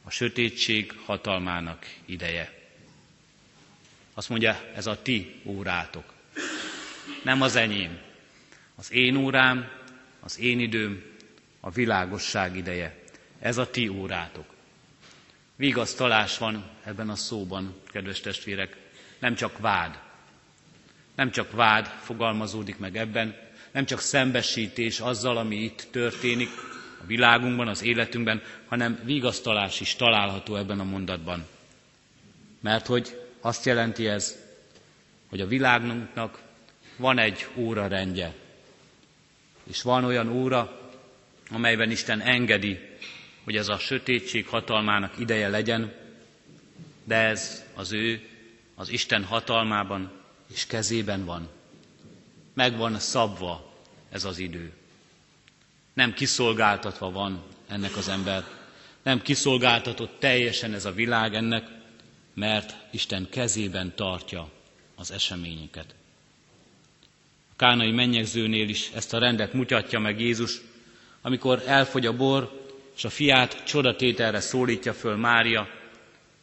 a 0.05 0.11
sötétség 0.11 0.93
hatalmának 1.05 1.87
ideje. 2.05 2.59
Azt 4.15 4.29
mondja, 4.29 4.71
ez 4.75 4.87
a 4.87 5.03
ti 5.03 5.41
órátok 5.45 6.19
nem 7.23 7.43
az 7.43 7.57
enyém. 7.57 7.99
Az 8.81 8.93
én 8.93 9.17
órám, 9.17 9.69
az 10.21 10.39
én 10.39 10.61
időm, 10.61 11.03
a 11.61 11.71
világosság 11.71 12.57
ideje. 12.57 12.99
Ez 13.39 13.59
a 13.59 13.71
ti 13.71 13.89
órátok. 13.89 14.45
Vigasztalás 15.57 16.39
van 16.39 16.65
ebben 16.85 17.09
a 17.09 17.17
szóban, 17.17 17.75
kedves 17.93 18.21
testvérek, 18.21 18.77
nem 19.19 19.35
csak 19.35 19.59
vád. 19.59 19.99
Nem 21.15 21.31
csak 21.31 21.53
vád 21.53 21.87
fogalmazódik 21.87 22.79
meg 22.79 22.97
ebben, 22.97 23.37
nem 23.71 23.85
csak 23.85 24.01
szembesítés 24.01 25.01
azzal, 25.01 25.37
ami 25.37 25.57
itt 25.57 25.89
történik 25.91 26.49
a 27.03 27.07
világunkban, 27.07 27.69
az 27.69 27.83
életünkben, 27.83 28.43
hanem 28.69 29.01
vigasztalás 29.05 29.81
is 29.81 29.95
található 29.97 30.57
ebben 30.57 30.81
a 30.81 30.85
mondatban. 30.85 31.47
Mert 32.61 32.87
hogy 32.87 33.21
azt 33.41 33.65
jelenti 33.65 34.07
ez, 34.07 34.37
hogy 35.29 35.41
a 35.41 35.47
világunknak 35.47 36.39
van 36.97 37.19
egy 37.19 37.47
óra 37.57 37.87
rendje, 37.87 38.35
és 39.71 39.83
van 39.83 40.05
olyan 40.05 40.29
óra, 40.29 40.81
amelyben 41.51 41.91
Isten 41.91 42.21
engedi, 42.21 42.79
hogy 43.45 43.57
ez 43.57 43.69
a 43.69 43.79
sötétség 43.79 44.47
hatalmának 44.47 45.19
ideje 45.19 45.49
legyen, 45.49 45.93
de 47.05 47.15
ez 47.17 47.65
az 47.75 47.93
ő, 47.93 48.29
az 48.75 48.89
Isten 48.89 49.25
hatalmában 49.25 50.13
és 50.53 50.67
kezében 50.67 51.25
van. 51.25 51.49
Meg 52.55 52.77
van 52.77 52.99
szabva 52.99 53.73
ez 54.11 54.25
az 54.25 54.39
idő. 54.39 54.73
Nem 55.93 56.13
kiszolgáltatva 56.15 57.11
van 57.11 57.43
ennek 57.69 57.97
az 57.97 58.09
ember. 58.09 58.45
Nem 59.03 59.23
kiszolgáltatott 59.23 60.19
teljesen 60.21 60.75
ez 60.75 60.85
a 60.85 60.93
világ 60.93 61.35
ennek, 61.35 61.69
mert 62.35 62.75
Isten 62.91 63.29
kezében 63.31 63.93
tartja 63.95 64.51
az 64.97 65.11
eseményeket. 65.11 65.95
Kánai 67.61 67.91
mennyegzőnél 67.91 68.69
is 68.69 68.91
ezt 68.95 69.15
a 69.15 69.19
rendet 69.19 69.53
mutatja 69.53 69.99
meg 69.99 70.21
Jézus, 70.21 70.61
amikor 71.23 71.63
elfogy 71.67 72.07
a 72.07 72.17
bor, 72.17 72.69
és 72.97 73.05
a 73.05 73.11
fiát 73.11 73.65
csodatételre 73.65 74.41
szólítja 74.41 74.93
föl 74.93 75.17
Mária, 75.17 75.69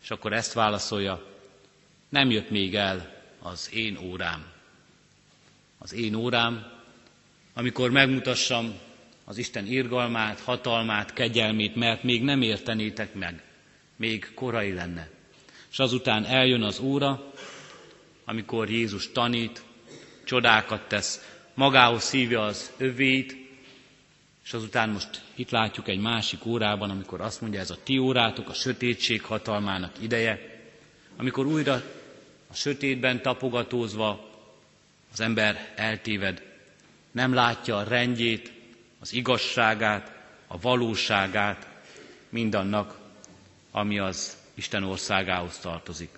és 0.04 0.12
akkor 0.12 0.34
ezt 0.34 0.54
válaszolja, 0.54 1.26
nem 2.10 2.30
jött 2.30 2.50
még 2.50 2.76
el 2.76 3.24
az 3.42 3.70
én 3.74 3.98
órám. 3.98 4.46
Az 5.78 5.94
én 5.94 6.16
órám, 6.16 6.72
amikor 7.54 7.92
megmutassam 7.92 8.74
az 9.26 9.38
Isten 9.38 9.66
irgalmát, 9.66 10.40
hatalmát, 10.40 11.14
kegyelmét, 11.14 11.76
mert 11.76 12.04
még 12.04 12.24
nem 12.24 12.42
értenétek 12.42 13.14
meg, 13.14 13.44
még 13.96 14.32
korai 14.34 14.74
lenne. 14.74 15.10
És 15.72 15.80
azután 15.80 16.26
eljön 16.26 16.64
az 16.64 16.80
óra, 16.80 17.32
amikor 18.26 18.70
Jézus 18.70 19.12
tanít, 19.12 19.66
csodákat 20.28 20.88
tesz, 20.88 21.22
magához 21.54 22.04
szívja 22.04 22.44
az 22.46 22.72
övét, 22.78 23.36
és 24.46 24.54
azután 24.54 24.90
most 24.90 25.22
itt 25.36 25.50
látjuk 25.50 25.88
egy 25.88 26.00
másik 26.00 26.46
órában, 26.46 26.90
amikor 26.90 27.22
azt 27.22 27.42
mondja, 27.42 27.60
ez 27.60 27.70
a 27.70 27.78
ti 27.84 27.98
órátok, 27.98 28.50
a 28.50 28.54
sötétség 28.54 29.22
hatalmának 29.24 29.94
ideje, 30.02 30.62
amikor 31.18 31.46
újra 31.46 31.74
a 32.48 32.54
sötétben 32.54 33.22
tapogatózva 33.22 34.30
az 35.14 35.20
ember 35.20 35.74
eltéved, 35.76 36.42
nem 37.12 37.34
látja 37.34 37.78
a 37.78 37.84
rendjét, 37.84 38.52
az 39.00 39.14
igazságát, 39.14 40.12
a 40.48 40.60
valóságát 40.60 41.68
mindannak, 42.30 42.98
ami 43.72 44.00
az 44.00 44.38
Isten 44.54 44.84
országához 44.84 45.58
tartozik. 45.58 46.10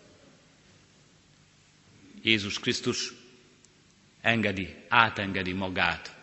Jézus 2.23 2.59
Krisztus 2.59 3.13
engedi, 4.21 4.75
átengedi 4.87 5.53
magát. 5.53 6.15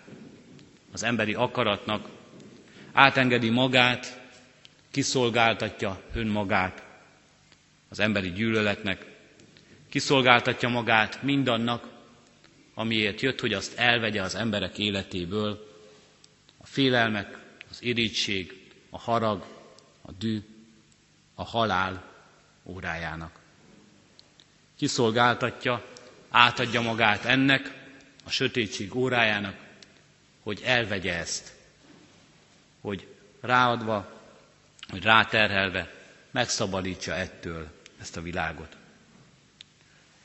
Az 0.93 1.03
emberi 1.03 1.35
akaratnak, 1.35 2.09
átengedi 2.93 3.51
magát, 3.51 4.21
kiszolgáltatja 4.91 6.01
önmagát. 6.15 6.83
Az 7.89 7.99
emberi 7.99 8.33
gyűlöletnek, 8.33 9.07
kiszolgáltatja 9.89 10.69
magát 10.69 11.23
mindannak, 11.23 11.89
amiért 12.75 13.21
jött, 13.21 13.41
hogy 13.41 13.53
azt 13.53 13.79
elvegye 13.79 14.23
az 14.23 14.35
emberek 14.35 14.79
életéből, 14.79 15.75
a 16.57 16.67
félelmek, 16.67 17.39
az 17.71 17.83
irítség, 17.83 18.71
a 18.91 18.99
harag, 18.99 19.45
a 20.03 20.13
dű, 20.13 20.43
a 21.35 21.45
halál 21.45 22.13
órájának. 22.65 23.39
Kiszolgáltatja, 24.77 25.85
átadja 26.31 26.81
magát 26.81 27.25
ennek, 27.25 27.76
a 28.27 28.31
sötétség 28.31 28.95
órájának, 28.95 29.57
hogy 30.43 30.61
elvegye 30.65 31.15
ezt, 31.19 31.53
hogy 32.81 33.07
ráadva, 33.41 34.23
hogy 34.89 35.03
ráterhelve 35.03 35.95
megszabadítsa 36.31 37.15
ettől 37.15 37.69
ezt 38.01 38.17
a 38.17 38.23
világot. 38.23 38.77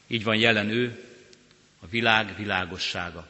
Így 0.08 0.24
van 0.24 0.36
jelen 0.36 0.70
ő, 0.70 1.04
a 1.82 1.88
világ 1.88 2.36
világossága. 2.38 3.28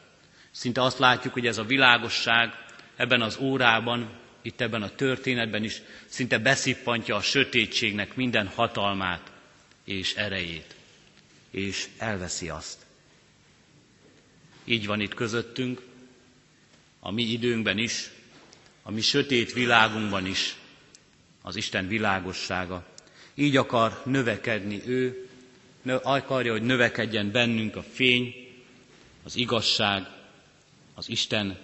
Szinte 0.51 0.81
azt 0.81 0.99
látjuk, 0.99 1.33
hogy 1.33 1.47
ez 1.47 1.57
a 1.57 1.63
világosság 1.63 2.53
ebben 2.95 3.21
az 3.21 3.37
órában, 3.37 4.09
itt 4.41 4.61
ebben 4.61 4.81
a 4.81 4.95
történetben 4.95 5.63
is 5.63 5.81
szinte 6.05 6.37
beszippantja 6.37 7.15
a 7.15 7.21
sötétségnek 7.21 8.15
minden 8.15 8.47
hatalmát 8.47 9.31
és 9.83 10.15
erejét, 10.15 10.75
és 11.49 11.87
elveszi 11.97 12.49
azt. 12.49 12.85
Így 14.71 14.85
van 14.85 14.99
itt 14.99 15.13
közöttünk, 15.13 15.81
a 16.99 17.11
mi 17.11 17.23
időnkben 17.23 17.77
is, 17.77 18.09
a 18.83 18.91
mi 18.91 19.01
sötét 19.01 19.53
világunkban 19.53 20.25
is 20.25 20.55
az 21.41 21.55
Isten 21.55 21.87
világossága. 21.87 22.85
Így 23.33 23.57
akar 23.57 24.01
növekedni 24.05 24.81
ő, 24.85 25.29
akarja, 26.03 26.51
hogy 26.51 26.61
növekedjen 26.61 27.31
bennünk 27.31 27.75
a 27.75 27.83
fény, 27.83 28.33
az 29.23 29.35
igazság, 29.35 30.07
az 30.93 31.09
Isten, 31.09 31.57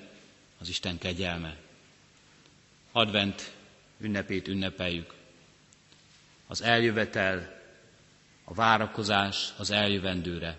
az 0.59 0.69
Isten 0.69 0.97
kegyelme. 0.97 1.57
Advent 2.91 3.51
ünnepét 3.99 4.47
ünnepeljük. 4.47 5.13
Az 6.47 6.61
eljövetel, 6.61 7.61
a 8.43 8.53
várakozás 8.53 9.49
az 9.57 9.71
eljövendőre, 9.71 10.57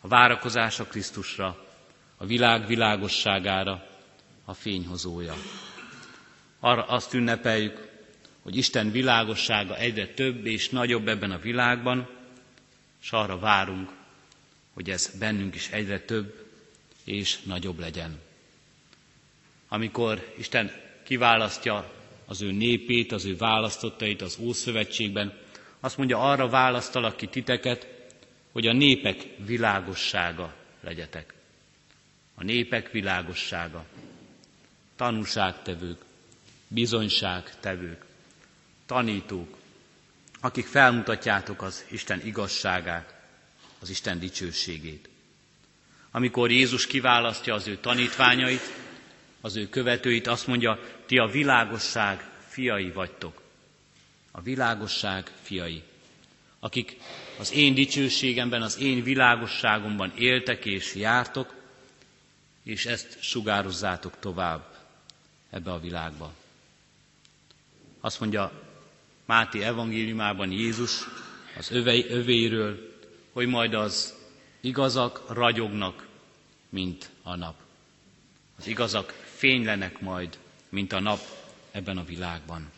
a 0.00 0.08
várakozás 0.08 0.80
a 0.80 0.84
Krisztusra, 0.84 1.65
a 2.16 2.26
világ 2.26 2.66
világosságára, 2.66 3.86
a 4.44 4.54
fényhozója. 4.54 5.34
Arra 6.60 6.84
azt 6.86 7.14
ünnepeljük, 7.14 7.88
hogy 8.42 8.56
Isten 8.56 8.90
világossága 8.90 9.76
egyre 9.76 10.06
több 10.06 10.46
és 10.46 10.68
nagyobb 10.68 11.08
ebben 11.08 11.30
a 11.30 11.38
világban, 11.38 12.08
és 13.02 13.10
arra 13.12 13.38
várunk, 13.38 13.90
hogy 14.74 14.90
ez 14.90 15.12
bennünk 15.18 15.54
is 15.54 15.68
egyre 15.70 16.00
több 16.00 16.46
és 17.04 17.42
nagyobb 17.42 17.78
legyen. 17.78 18.18
Amikor 19.68 20.34
Isten 20.38 20.70
kiválasztja 21.02 21.92
az 22.26 22.42
ő 22.42 22.50
népét, 22.52 23.12
az 23.12 23.24
ő 23.24 23.36
választottait 23.36 24.22
az 24.22 24.38
Ószövetségben, 24.40 25.38
azt 25.80 25.96
mondja, 25.96 26.18
arra 26.30 26.48
választalak 26.48 27.16
ki 27.16 27.26
titeket, 27.26 27.86
hogy 28.52 28.66
a 28.66 28.72
népek 28.72 29.26
világossága 29.44 30.54
legyetek. 30.80 31.34
A 32.38 32.44
népek 32.44 32.90
világossága. 32.90 33.84
Tanúságtevők, 34.96 36.00
bizonyságtevők, 36.68 38.04
tanítók, 38.86 39.56
akik 40.40 40.66
felmutatjátok 40.66 41.62
az 41.62 41.84
Isten 41.90 42.20
igazságát, 42.26 43.14
az 43.80 43.90
Isten 43.90 44.18
dicsőségét. 44.18 45.08
Amikor 46.10 46.50
Jézus 46.50 46.86
kiválasztja 46.86 47.54
az 47.54 47.66
ő 47.66 47.76
tanítványait, 47.76 48.60
az 49.40 49.56
ő 49.56 49.68
követőit, 49.68 50.26
azt 50.26 50.46
mondja, 50.46 50.78
ti 51.06 51.18
a 51.18 51.26
világosság 51.26 52.30
fiai 52.48 52.90
vagytok. 52.90 53.42
A 54.30 54.40
világosság 54.40 55.30
fiai, 55.42 55.82
akik 56.60 56.96
az 57.38 57.52
én 57.52 57.74
dicsőségemben, 57.74 58.62
az 58.62 58.78
én 58.78 59.02
világosságomban 59.02 60.12
éltek 60.16 60.64
és 60.64 60.94
jártok, 60.94 61.54
és 62.66 62.86
ezt 62.86 63.22
sugározzátok 63.22 64.18
tovább 64.18 64.76
ebbe 65.50 65.72
a 65.72 65.80
világba. 65.80 66.32
Azt 68.00 68.20
mondja 68.20 68.52
Máté 69.24 69.62
evangéliumában 69.62 70.50
Jézus 70.50 71.04
az 71.58 71.70
övei, 71.70 72.06
övéről, 72.08 72.96
hogy 73.32 73.46
majd 73.46 73.74
az 73.74 74.14
igazak 74.60 75.32
ragyognak, 75.32 76.06
mint 76.68 77.10
a 77.22 77.34
nap. 77.36 77.54
Az 78.58 78.66
igazak 78.66 79.10
fénylenek 79.36 80.00
majd, 80.00 80.38
mint 80.68 80.92
a 80.92 81.00
nap 81.00 81.20
ebben 81.70 81.98
a 81.98 82.04
világban. 82.04 82.70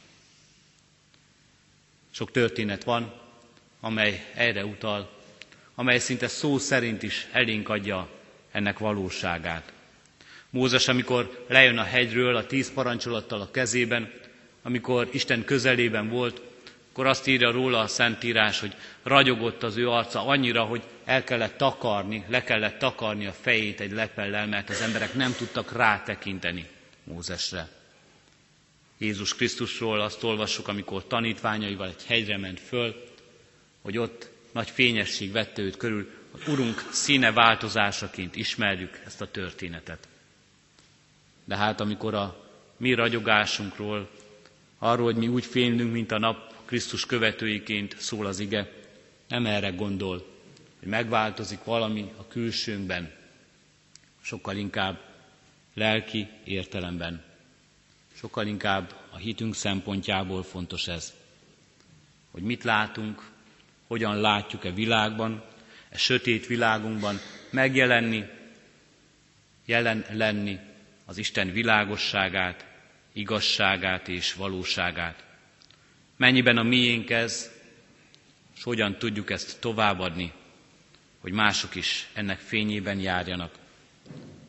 Sok 2.11 2.31
történet 2.31 2.85
van, 2.85 3.13
amely 3.81 4.31
erre 4.35 4.65
utal, 4.65 5.11
amely 5.75 5.99
szinte 5.99 6.29
szó 6.29 6.59
szerint 6.59 7.03
is 7.03 7.27
elénk 7.33 7.69
adja 7.69 8.09
ennek 8.51 8.79
valóságát. 8.79 9.77
Mózes, 10.51 10.89
amikor 10.89 11.45
lejön 11.49 11.79
a 11.79 11.83
hegyről 11.83 12.37
a 12.37 12.47
tíz 12.47 12.73
parancsolattal 12.73 13.41
a 13.41 13.51
kezében, 13.51 14.13
amikor 14.63 15.09
Isten 15.13 15.45
közelében 15.45 16.09
volt, 16.09 16.41
akkor 16.93 17.07
azt 17.07 17.27
írja 17.27 17.51
róla 17.51 17.79
a 17.81 17.87
Szentírás, 17.87 18.61
hogy 18.61 18.75
ragyogott 19.03 19.63
az 19.63 19.77
ő 19.77 19.89
arca 19.89 20.27
annyira, 20.27 20.63
hogy 20.65 20.83
el 21.05 21.25
kellett 21.25 21.57
takarni, 21.57 22.25
le 22.29 22.43
kellett 22.45 22.79
takarni 22.79 23.27
a 23.27 23.33
fejét 23.33 23.81
egy 23.81 23.93
lepellel, 23.93 24.47
mert 24.47 24.69
az 24.71 24.81
emberek 24.81 25.15
nem 25.15 25.33
tudtak 25.33 25.73
rátekinteni 25.73 26.67
Mózesre. 27.05 27.69
Jézus 28.99 29.35
Krisztusról 29.35 30.01
azt 30.01 30.23
olvassuk, 30.23 30.69
amikor 30.69 31.07
tanítványaival 31.07 31.87
egy 31.89 32.05
hegyre 32.07 32.37
ment 32.39 32.61
föl, 32.61 33.05
hogy 33.83 33.99
ott 33.99 34.31
nagy 34.53 34.71
fényesség 34.71 35.33
vette 35.33 35.63
őt 35.63 35.77
körül, 35.77 36.11
hogy 36.31 36.43
Urunk 36.53 36.89
színe 36.91 37.33
változásaként 37.33 38.37
ismerjük 38.37 39.01
ezt 39.07 39.21
a 39.21 39.31
történetet. 39.31 40.09
De 41.49 41.57
hát 41.57 41.81
amikor 41.81 42.15
a 42.15 42.47
mi 42.77 42.95
ragyogásunkról, 42.95 44.09
arról, 44.79 45.05
hogy 45.05 45.17
mi 45.17 45.29
úgy 45.29 45.45
fénylünk, 45.45 45.93
mint 45.93 46.13
a 46.13 46.19
nap 46.19 46.55
Krisztus 46.65 47.07
követőiként 47.07 47.97
szól 47.99 48.27
az 48.27 48.39
ige, 48.39 48.73
nem 49.29 49.47
erre 49.47 49.71
gondol, 49.71 50.27
hogy 50.79 50.89
megváltozik 50.89 51.65
valami 51.65 52.13
a 52.17 52.27
külsőnkben, 52.29 53.13
sokkal 54.21 54.57
inkább 54.57 55.01
lelki 55.75 56.29
értelemben. 56.45 57.25
Sokkal 58.15 58.47
inkább 58.47 58.95
a 59.11 59.17
hitünk 59.17 59.55
szempontjából 59.55 60.43
fontos 60.43 60.89
ez, 60.89 61.13
hogy 62.31 62.43
mit 62.43 62.65
látunk, 62.65 63.31
hogyan 63.87 64.21
látjuk-e 64.21 64.71
világban, 64.71 65.45
e 65.89 65.97
sötét 65.97 66.47
világunkban 66.47 67.19
megjelenni, 67.51 68.25
jelen 69.65 70.05
lenni 70.13 70.59
az 71.09 71.19
Isten 71.19 71.53
világosságát, 71.53 72.67
igazságát 73.13 74.09
és 74.09 74.35
valóságát. 74.35 75.25
Mennyiben 76.17 76.57
a 76.57 76.63
miénk 76.63 77.11
ez, 77.11 77.51
és 78.57 78.63
hogyan 78.63 78.99
tudjuk 78.99 79.31
ezt 79.31 79.61
továbbadni, 79.61 80.33
hogy 81.21 81.33
mások 81.33 81.75
is 81.75 82.09
ennek 82.15 82.39
fényében 82.39 82.99
járjanak. 83.01 83.55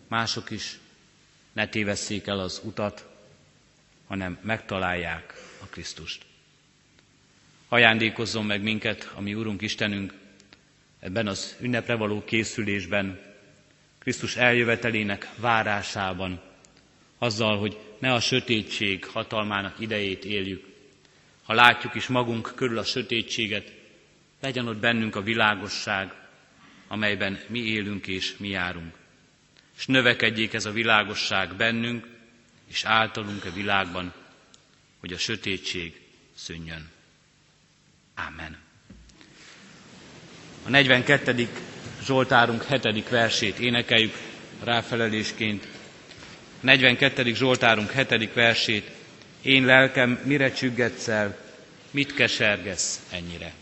Mások 0.08 0.50
is 0.50 0.80
ne 1.54 1.67
tévesszék 1.67 2.28
el 2.28 2.39
az 2.39 2.62
utat, 2.63 3.08
hanem 4.08 4.39
megtalálják 4.41 5.34
a 5.62 5.65
Krisztust. 5.65 6.26
Ajándékozzon 7.67 8.45
meg 8.45 8.62
minket, 8.62 9.12
ami 9.15 9.34
Urunk 9.34 9.62
Istenünk, 9.62 10.13
ebben 11.00 11.28
az 11.28 11.56
ünnepre 11.60 11.95
való 11.95 12.24
készülésben, 12.24 13.19
Krisztus 14.00 14.36
eljövetelének 14.36 15.28
várásában, 15.36 16.48
azzal, 17.19 17.58
hogy 17.60 17.77
ne 17.99 18.13
a 18.13 18.19
sötétség 18.19 19.05
hatalmának 19.05 19.79
idejét 19.79 20.25
éljük. 20.25 20.65
Ha 21.43 21.53
látjuk 21.53 21.95
is 21.95 22.08
magunk 22.08 22.51
körül 22.55 22.77
a 22.77 22.84
sötétséget, 22.84 23.73
legyen 24.41 24.67
ott 24.67 24.77
bennünk 24.77 25.15
a 25.15 25.21
világosság, 25.21 26.13
amelyben 26.88 27.39
mi 27.47 27.60
élünk 27.60 28.08
és 28.08 28.38
mi 28.38 28.47
járunk. 28.47 28.95
És 29.77 29.86
növekedjék 29.86 30.53
ez 30.53 30.65
a 30.65 30.71
világosság 30.71 31.55
bennünk, 31.55 32.08
és 32.67 32.84
általunk 32.84 33.45
a 33.45 33.51
világban, 33.53 34.13
hogy 34.99 35.13
a 35.13 35.17
sötétség 35.17 36.01
szűnjön. 36.36 36.89
Amen. 38.27 38.58
A 40.65 40.69
42. 40.69 41.47
Zsoltárunk 42.03 42.63
7. 42.63 43.10
versét 43.10 43.58
énekeljük 43.60 44.13
ráfelelésként. 44.63 45.67
A 46.62 46.65
42. 46.65 47.34
Zsoltárunk 47.36 47.91
7. 47.91 48.34
versét. 48.34 48.91
Én 49.41 49.65
lelkem, 49.65 50.19
mire 50.24 50.52
csüggetsz 50.52 51.08
el, 51.08 51.38
mit 51.91 52.13
kesergesz 52.13 53.00
ennyire? 53.12 53.54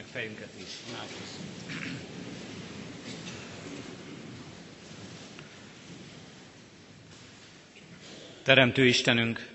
Meg 0.00 0.08
fejünket 0.12 0.48
is. 0.56 0.68
Teremtő 8.42 8.86
Istenünk, 8.86 9.48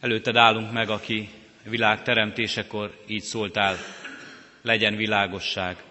előtted 0.00 0.36
állunk 0.36 0.72
meg, 0.72 0.88
aki 0.90 1.30
világ 1.62 2.02
teremtésekor 2.02 3.04
így 3.06 3.22
szóltál, 3.22 3.76
legyen 4.62 4.96
világosság. 4.96 5.82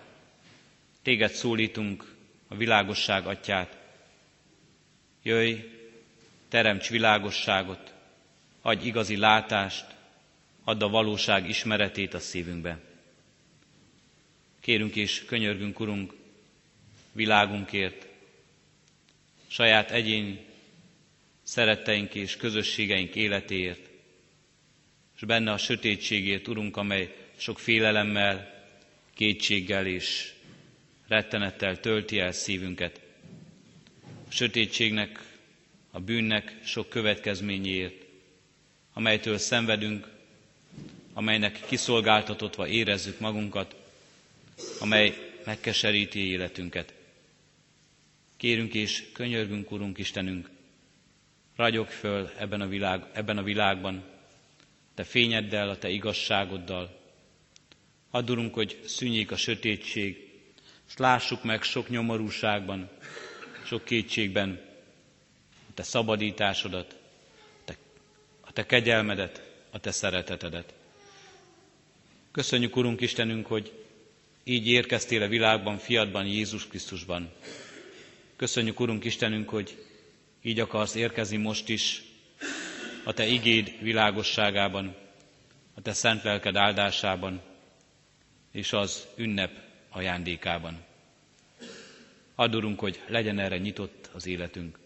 Téged 1.01 1.31
szólítunk, 1.31 2.15
a 2.47 2.55
világosság 2.55 3.25
atyát. 3.27 3.77
Jöjj, 5.23 5.55
teremts 6.49 6.89
világosságot, 6.89 7.93
adj 8.61 8.85
igazi 8.87 9.17
látást, 9.17 9.85
add 10.69 10.83
a 10.83 10.89
valóság 10.89 11.49
ismeretét 11.49 12.13
a 12.13 12.19
szívünkbe. 12.19 12.79
Kérünk 14.59 14.95
és 14.95 15.25
könyörgünk, 15.25 15.79
Urunk, 15.79 16.13
világunkért, 17.11 18.07
saját 19.47 19.91
egyén 19.91 20.39
szeretteink 21.43 22.15
és 22.15 22.35
közösségeink 22.37 23.15
életéért, 23.15 23.89
és 25.15 25.21
benne 25.25 25.51
a 25.51 25.57
sötétségért, 25.57 26.47
Urunk, 26.47 26.77
amely 26.77 27.15
sok 27.37 27.59
félelemmel, 27.59 28.65
kétséggel 29.13 29.85
és 29.85 30.33
rettenettel 31.07 31.79
tölti 31.79 32.19
el 32.19 32.31
szívünket. 32.31 33.01
A 34.27 34.31
sötétségnek, 34.31 35.37
a 35.91 35.99
bűnnek 35.99 36.57
sok 36.63 36.89
következményéért, 36.89 38.05
amelytől 38.93 39.37
szenvedünk, 39.37 40.17
amelynek 41.19 41.59
kiszolgáltatottva 41.67 42.67
érezzük 42.67 43.19
magunkat, 43.19 43.75
amely 44.79 45.31
megkeseríti 45.45 46.19
életünket. 46.19 46.93
Kérünk 48.37 48.73
és 48.73 49.03
könyörgünk, 49.13 49.71
Urunk 49.71 49.97
Istenünk, 49.97 50.49
ragyog 51.55 51.87
föl 51.87 52.29
ebben 52.37 52.61
a, 52.61 52.67
világ, 52.67 53.05
ebben 53.13 53.37
a 53.37 53.43
világban, 53.43 54.03
te 54.95 55.03
fényeddel, 55.03 55.69
a 55.69 55.77
te 55.77 55.89
igazságoddal. 55.89 56.99
Add, 58.11 58.51
hogy 58.51 58.79
szűnjék 58.85 59.31
a 59.31 59.35
sötétség, 59.37 60.31
és 60.87 60.97
lássuk 60.97 61.43
meg 61.43 61.63
sok 61.63 61.89
nyomorúságban, 61.89 62.89
sok 63.65 63.83
kétségben 63.85 64.61
a 65.69 65.73
te 65.73 65.83
szabadításodat, 65.83 66.95
a 68.41 68.51
te 68.53 68.65
kegyelmedet, 68.65 69.41
a 69.69 69.79
te 69.79 69.91
szeretetedet. 69.91 70.73
Köszönjük, 72.39 72.75
Urunk 72.75 73.01
Istenünk, 73.01 73.45
hogy 73.45 73.73
így 74.43 74.67
érkeztél 74.67 75.21
a 75.21 75.27
világban, 75.27 75.77
fiadban, 75.77 76.25
Jézus 76.25 76.67
Krisztusban. 76.67 77.31
Köszönjük, 78.35 78.79
Urunk 78.79 79.03
Istenünk, 79.05 79.49
hogy 79.49 79.85
így 80.41 80.59
akarsz 80.59 80.95
érkezni 80.95 81.37
most 81.37 81.69
is 81.69 82.03
a 83.03 83.13
Te 83.13 83.25
igéd 83.25 83.75
világosságában, 83.81 84.95
a 85.73 85.81
Te 85.81 85.93
szent 85.93 86.23
lelked 86.23 86.55
áldásában, 86.55 87.41
és 88.51 88.73
az 88.73 89.07
ünnep 89.15 89.51
ajándékában. 89.89 90.83
Addurunk, 92.35 92.79
hogy 92.79 93.01
legyen 93.07 93.39
erre 93.39 93.57
nyitott 93.57 94.09
az 94.13 94.27
életünk. 94.27 94.79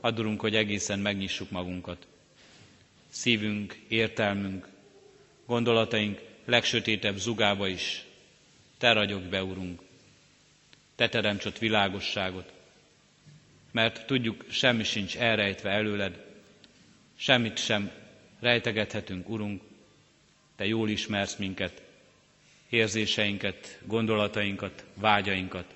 Addurunk, 0.00 0.40
hogy 0.40 0.54
egészen 0.56 0.98
megnyissuk 0.98 1.50
magunkat. 1.50 2.06
Szívünk, 3.08 3.74
értelmünk, 3.88 4.68
gondolataink 5.50 6.20
legsötétebb 6.44 7.16
zugába 7.16 7.66
is. 7.68 8.04
Te 8.78 8.92
ragyog 8.92 9.22
be, 9.22 9.42
Urunk. 9.44 9.80
Te 10.94 11.08
teremts 11.08 11.58
világosságot. 11.58 12.52
Mert 13.70 14.06
tudjuk, 14.06 14.44
semmi 14.50 14.84
sincs 14.84 15.16
elrejtve 15.16 15.70
előled, 15.70 16.24
semmit 17.16 17.56
sem 17.58 17.90
rejtegethetünk, 18.40 19.28
Urunk. 19.28 19.62
Te 20.56 20.66
jól 20.66 20.88
ismersz 20.88 21.36
minket, 21.36 21.82
érzéseinket, 22.68 23.78
gondolatainkat, 23.86 24.84
vágyainkat, 24.94 25.74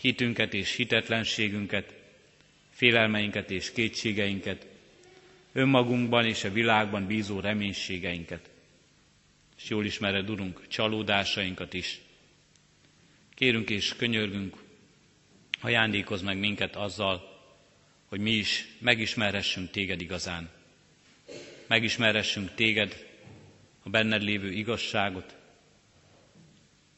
hitünket 0.00 0.54
és 0.54 0.74
hitetlenségünket, 0.74 1.92
félelmeinket 2.70 3.50
és 3.50 3.72
kétségeinket, 3.72 4.66
önmagunkban 5.52 6.24
és 6.26 6.44
a 6.44 6.52
világban 6.52 7.06
bízó 7.06 7.40
reménységeinket. 7.40 8.52
És 9.64 9.70
jól 9.70 9.84
ismered, 9.84 10.30
Urunk, 10.30 10.66
csalódásainkat 10.68 11.74
is. 11.74 12.00
Kérünk 13.34 13.70
és 13.70 13.94
könyörgünk, 13.96 14.56
ajándékoz 15.60 16.22
meg 16.22 16.38
minket 16.38 16.76
azzal, 16.76 17.40
hogy 18.06 18.20
mi 18.20 18.30
is 18.30 18.66
megismerhessünk 18.78 19.70
téged 19.70 20.00
igazán. 20.00 20.50
Megismerhessünk 21.66 22.54
téged, 22.54 23.06
a 23.82 23.88
benned 23.90 24.22
lévő 24.22 24.50
igazságot, 24.52 25.36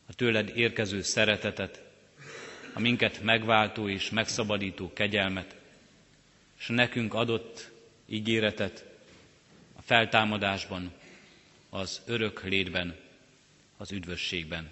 a 0.06 0.14
tőled 0.14 0.56
érkező 0.56 1.02
szeretetet, 1.02 1.82
a 2.74 2.80
minket 2.80 3.22
megváltó 3.22 3.88
és 3.88 4.10
megszabadító 4.10 4.92
kegyelmet, 4.92 5.56
és 6.58 6.66
nekünk 6.66 7.14
adott 7.14 7.70
ígéretet 8.06 8.84
a 9.76 9.82
feltámadásban, 9.82 10.92
az 11.70 12.02
örök 12.06 12.42
létben, 12.44 12.96
az 13.76 13.92
üdvösségben. 13.92 14.70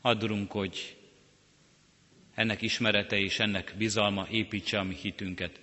Addurunk, 0.00 0.50
hogy 0.50 0.96
ennek 2.34 2.62
ismerete 2.62 3.18
és 3.18 3.38
ennek 3.38 3.74
bizalma 3.78 4.26
építse 4.30 4.78
a 4.78 4.82
mi 4.82 4.94
hitünket, 4.94 5.60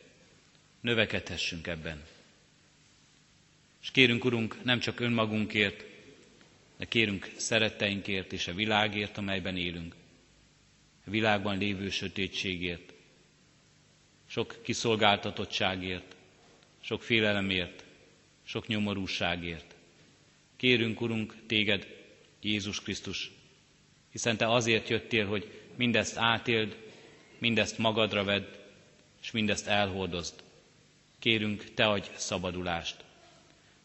növekedhessünk 0.81 1.67
ebben. 1.67 2.03
És 3.81 3.91
kérünk, 3.91 4.25
Urunk, 4.25 4.63
nem 4.63 4.79
csak 4.79 4.99
önmagunkért, 4.99 5.83
de 6.77 6.85
kérünk 6.85 7.31
szeretteinkért 7.37 8.33
és 8.33 8.47
a 8.47 8.53
világért, 8.53 9.17
amelyben 9.17 9.57
élünk. 9.57 9.95
A 11.05 11.09
világban 11.09 11.57
lévő 11.57 11.89
sötétségért, 11.89 12.93
sok 14.27 14.59
kiszolgáltatottságért, 14.61 16.15
sok 16.81 17.03
félelemért, 17.03 17.83
sok 18.49 18.67
nyomorúságért. 18.67 19.75
Kérünk, 20.55 21.01
Urunk, 21.01 21.35
téged, 21.47 21.87
Jézus 22.41 22.81
Krisztus, 22.81 23.31
hiszen 24.11 24.37
Te 24.37 24.51
azért 24.51 24.89
jöttél, 24.89 25.27
hogy 25.27 25.61
mindezt 25.75 26.17
átéld, 26.17 26.77
mindezt 27.37 27.77
magadra 27.77 28.23
vedd, 28.23 28.45
és 29.21 29.31
mindezt 29.31 29.67
elhordozd. 29.67 30.33
Kérünk, 31.19 31.73
Te 31.73 31.87
adj 31.87 32.09
szabadulást. 32.15 33.03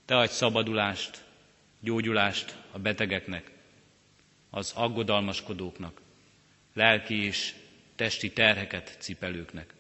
Te 0.05 0.17
adj 0.17 0.33
szabadulást, 0.33 1.25
gyógyulást 1.81 2.57
a 2.71 2.79
betegeknek, 2.79 3.51
az 4.51 4.73
aggodalmaskodóknak, 4.77 6.01
lelki 6.73 7.25
és 7.25 7.55
testi 7.97 8.33
terheket 8.33 8.97
cipelőknek. 8.99 9.75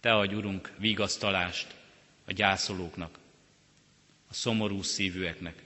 Te 0.00 0.14
adj, 0.14 0.34
Urunk, 0.34 0.72
vigasztalást 0.78 1.74
a 2.24 2.32
gyászolóknak, 2.32 3.18
szomorú 4.36 4.82
szívűeknek, 4.82 5.62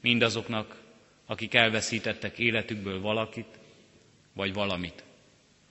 mindazoknak, 0.00 0.82
akik 1.26 1.54
elveszítettek 1.54 2.38
életükből 2.38 3.00
valakit, 3.00 3.58
vagy 4.32 4.52
valamit, 4.52 5.04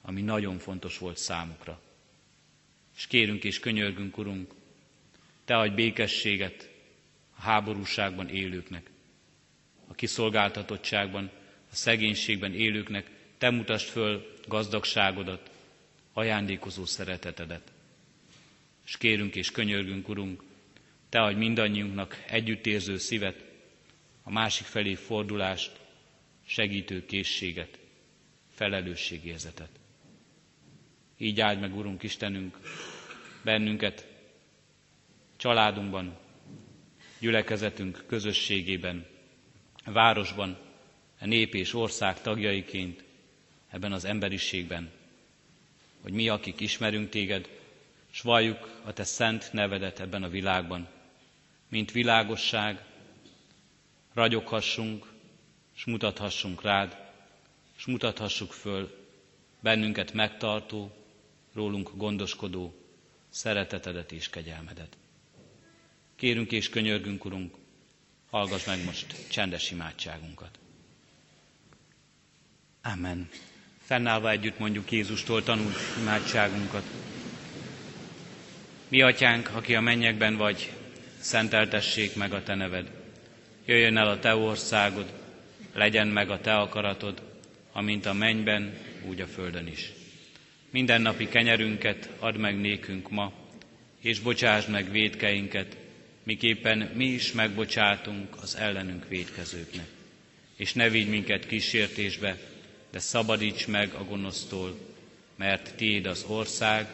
ami 0.02 0.22
nagyon 0.22 0.58
fontos 0.58 0.98
volt 0.98 1.18
számukra. 1.18 1.82
És 2.96 3.08
kérünk 3.08 3.44
és 3.44 3.60
könyörgünk, 3.60 4.18
Urunk, 4.18 4.54
Te 5.46 5.58
adj 5.58 5.74
békességet 5.74 6.70
a 7.38 7.42
háborúságban 7.42 8.30
élőknek, 8.30 8.90
a 9.88 9.94
kiszolgáltatottságban, 9.94 11.32
a 11.72 11.76
szegénységben 11.76 12.54
élőknek, 12.54 13.10
Te 13.38 13.50
mutasd 13.50 13.88
föl 13.88 14.34
gazdagságodat, 14.48 15.52
ajándékozó 16.14 16.86
szeretetedet. 16.86 17.72
És 18.86 18.98
kérünk 18.98 19.36
és 19.36 19.52
könyörgünk, 19.52 20.10
Urunk, 20.10 20.46
Te 21.10 21.22
adj 21.22 21.36
mindannyiunknak 21.38 22.24
együttérző 22.28 22.98
szívet, 22.98 23.46
a 24.24 24.32
másik 24.32 24.66
felé 24.66 24.94
fordulást, 24.96 25.80
segítő 26.46 27.06
készséget, 27.06 27.80
felelősségérzetet. 28.54 29.70
Így 31.18 31.40
áld 31.42 31.60
meg, 31.60 31.76
Urunk 31.76 32.04
Istenünk, 32.04 32.58
bennünket, 33.44 34.08
családunkban, 35.38 36.18
gyülekezetünk 37.20 38.04
közösségében, 38.08 39.06
városban, 39.86 40.58
a 41.20 41.26
nép 41.26 41.54
és 41.56 41.74
ország 41.74 42.22
tagjaiként, 42.22 43.04
ebben 43.70 43.92
az 43.92 44.06
emberiségben, 44.06 44.92
hogy 46.02 46.12
mi, 46.14 46.30
akik 46.30 46.60
ismerünk 46.60 47.10
téged, 47.10 47.50
s 48.10 48.22
valljuk 48.22 48.82
a 48.86 48.94
te 48.94 49.04
szent 49.04 49.50
nevedet 49.54 50.00
ebben 50.00 50.24
a 50.24 50.30
világban, 50.30 50.88
mint 51.70 51.92
világosság, 51.92 52.84
ragyoghassunk, 54.14 55.06
és 55.76 55.86
mutathassunk 55.86 56.62
rád, 56.62 56.98
és 57.78 57.86
mutathassuk 57.86 58.52
föl 58.54 59.06
bennünket 59.60 60.14
megtartó, 60.14 60.92
rólunk 61.54 61.92
gondoskodó 61.96 62.76
szeretetedet 63.30 64.12
és 64.12 64.30
kegyelmedet. 64.30 64.98
Kérünk 66.16 66.52
és 66.52 66.70
könyörgünk, 66.70 67.26
Urunk, 67.26 67.56
hallgass 68.30 68.66
meg 68.66 68.84
most 68.84 69.30
csendes 69.30 69.72
imádságunkat. 69.72 70.60
Amen. 72.82 73.30
Fennállva 73.82 74.30
együtt 74.30 74.60
mondjuk 74.60 74.92
Jézustól 74.92 75.44
tanult 75.44 75.76
imádságunkat. 76.00 76.84
Mi 78.88 79.02
atyánk, 79.02 79.50
aki 79.56 79.76
a 79.76 79.82
mennyekben 79.82 80.36
vagy, 80.36 80.77
szenteltessék 81.28 82.16
meg 82.16 82.34
a 82.34 82.44
te 82.44 82.56
neved. 82.56 82.88
Jöjjön 83.66 83.98
el 83.98 84.08
a 84.08 84.20
te 84.20 84.36
országod, 84.36 85.06
legyen 85.74 86.08
meg 86.08 86.30
a 86.30 86.40
te 86.40 86.56
akaratod, 86.56 87.22
amint 87.72 88.06
a 88.06 88.14
mennyben, 88.14 88.78
úgy 89.08 89.22
a 89.22 89.26
földön 89.28 89.68
is. 89.68 89.92
Minden 90.70 91.02
napi 91.02 91.28
kenyerünket 91.28 92.10
add 92.20 92.38
meg 92.38 92.60
nékünk 92.60 93.10
ma, 93.10 93.34
és 94.02 94.20
bocsásd 94.20 94.70
meg 94.70 94.92
védkeinket, 94.92 95.78
miképpen 96.24 96.92
mi 96.94 97.06
is 97.06 97.32
megbocsátunk 97.32 98.36
az 98.42 98.56
ellenünk 98.56 99.08
védkezőknek. 99.08 99.88
És 100.56 100.74
ne 100.74 100.90
vigy 100.90 101.10
minket 101.10 101.48
kísértésbe, 101.48 102.38
de 102.92 103.00
szabadíts 103.00 103.68
meg 103.68 103.94
a 103.94 104.04
gonosztól, 104.04 104.78
mert 105.36 105.76
Tiéd 105.76 106.06
az 106.06 106.24
ország, 106.28 106.88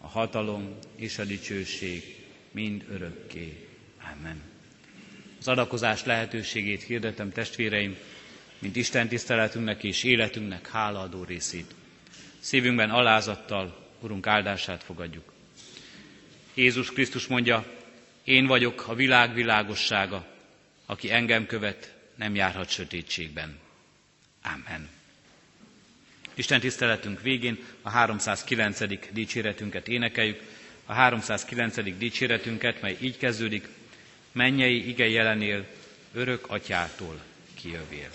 a 0.00 0.06
hatalom 0.06 0.76
és 0.96 1.18
a 1.18 1.24
dicsőség 1.24 2.16
mind 2.52 2.84
örökké. 2.90 3.69
Amen. 4.20 4.40
Az 5.38 5.48
adakozás 5.48 6.04
lehetőségét 6.04 6.82
hirdetem 6.82 7.32
testvéreim, 7.32 7.96
mint 8.58 8.76
Isten 8.76 9.08
tiszteletünknek 9.08 9.84
és 9.84 10.02
életünknek 10.04 10.68
hálaadó 10.68 11.24
részét. 11.24 11.74
Szívünkben 12.38 12.90
alázattal 12.90 13.88
Urunk 14.00 14.26
áldását 14.26 14.82
fogadjuk. 14.82 15.32
Jézus 16.54 16.92
Krisztus 16.92 17.26
mondja, 17.26 17.66
én 18.24 18.46
vagyok 18.46 18.88
a 18.88 18.94
világ 18.94 19.34
világossága, 19.34 20.26
aki 20.86 21.10
engem 21.10 21.46
követ, 21.46 21.94
nem 22.14 22.34
járhat 22.34 22.68
sötétségben. 22.70 23.58
Amen. 24.42 24.88
Isten 26.34 26.60
tiszteletünk 26.60 27.22
végén 27.22 27.58
a 27.82 27.90
309. 27.90 29.10
dicséretünket 29.12 29.88
énekeljük, 29.88 30.42
a 30.84 30.92
309. 30.92 31.96
dicséretünket, 31.98 32.80
mely 32.80 32.96
így 33.00 33.16
kezdődik, 33.16 33.68
mennyei 34.32 34.88
ige 34.88 35.08
jelenél, 35.08 35.66
örök 36.12 36.44
atyától 36.50 37.20
kijövél. 37.54 38.08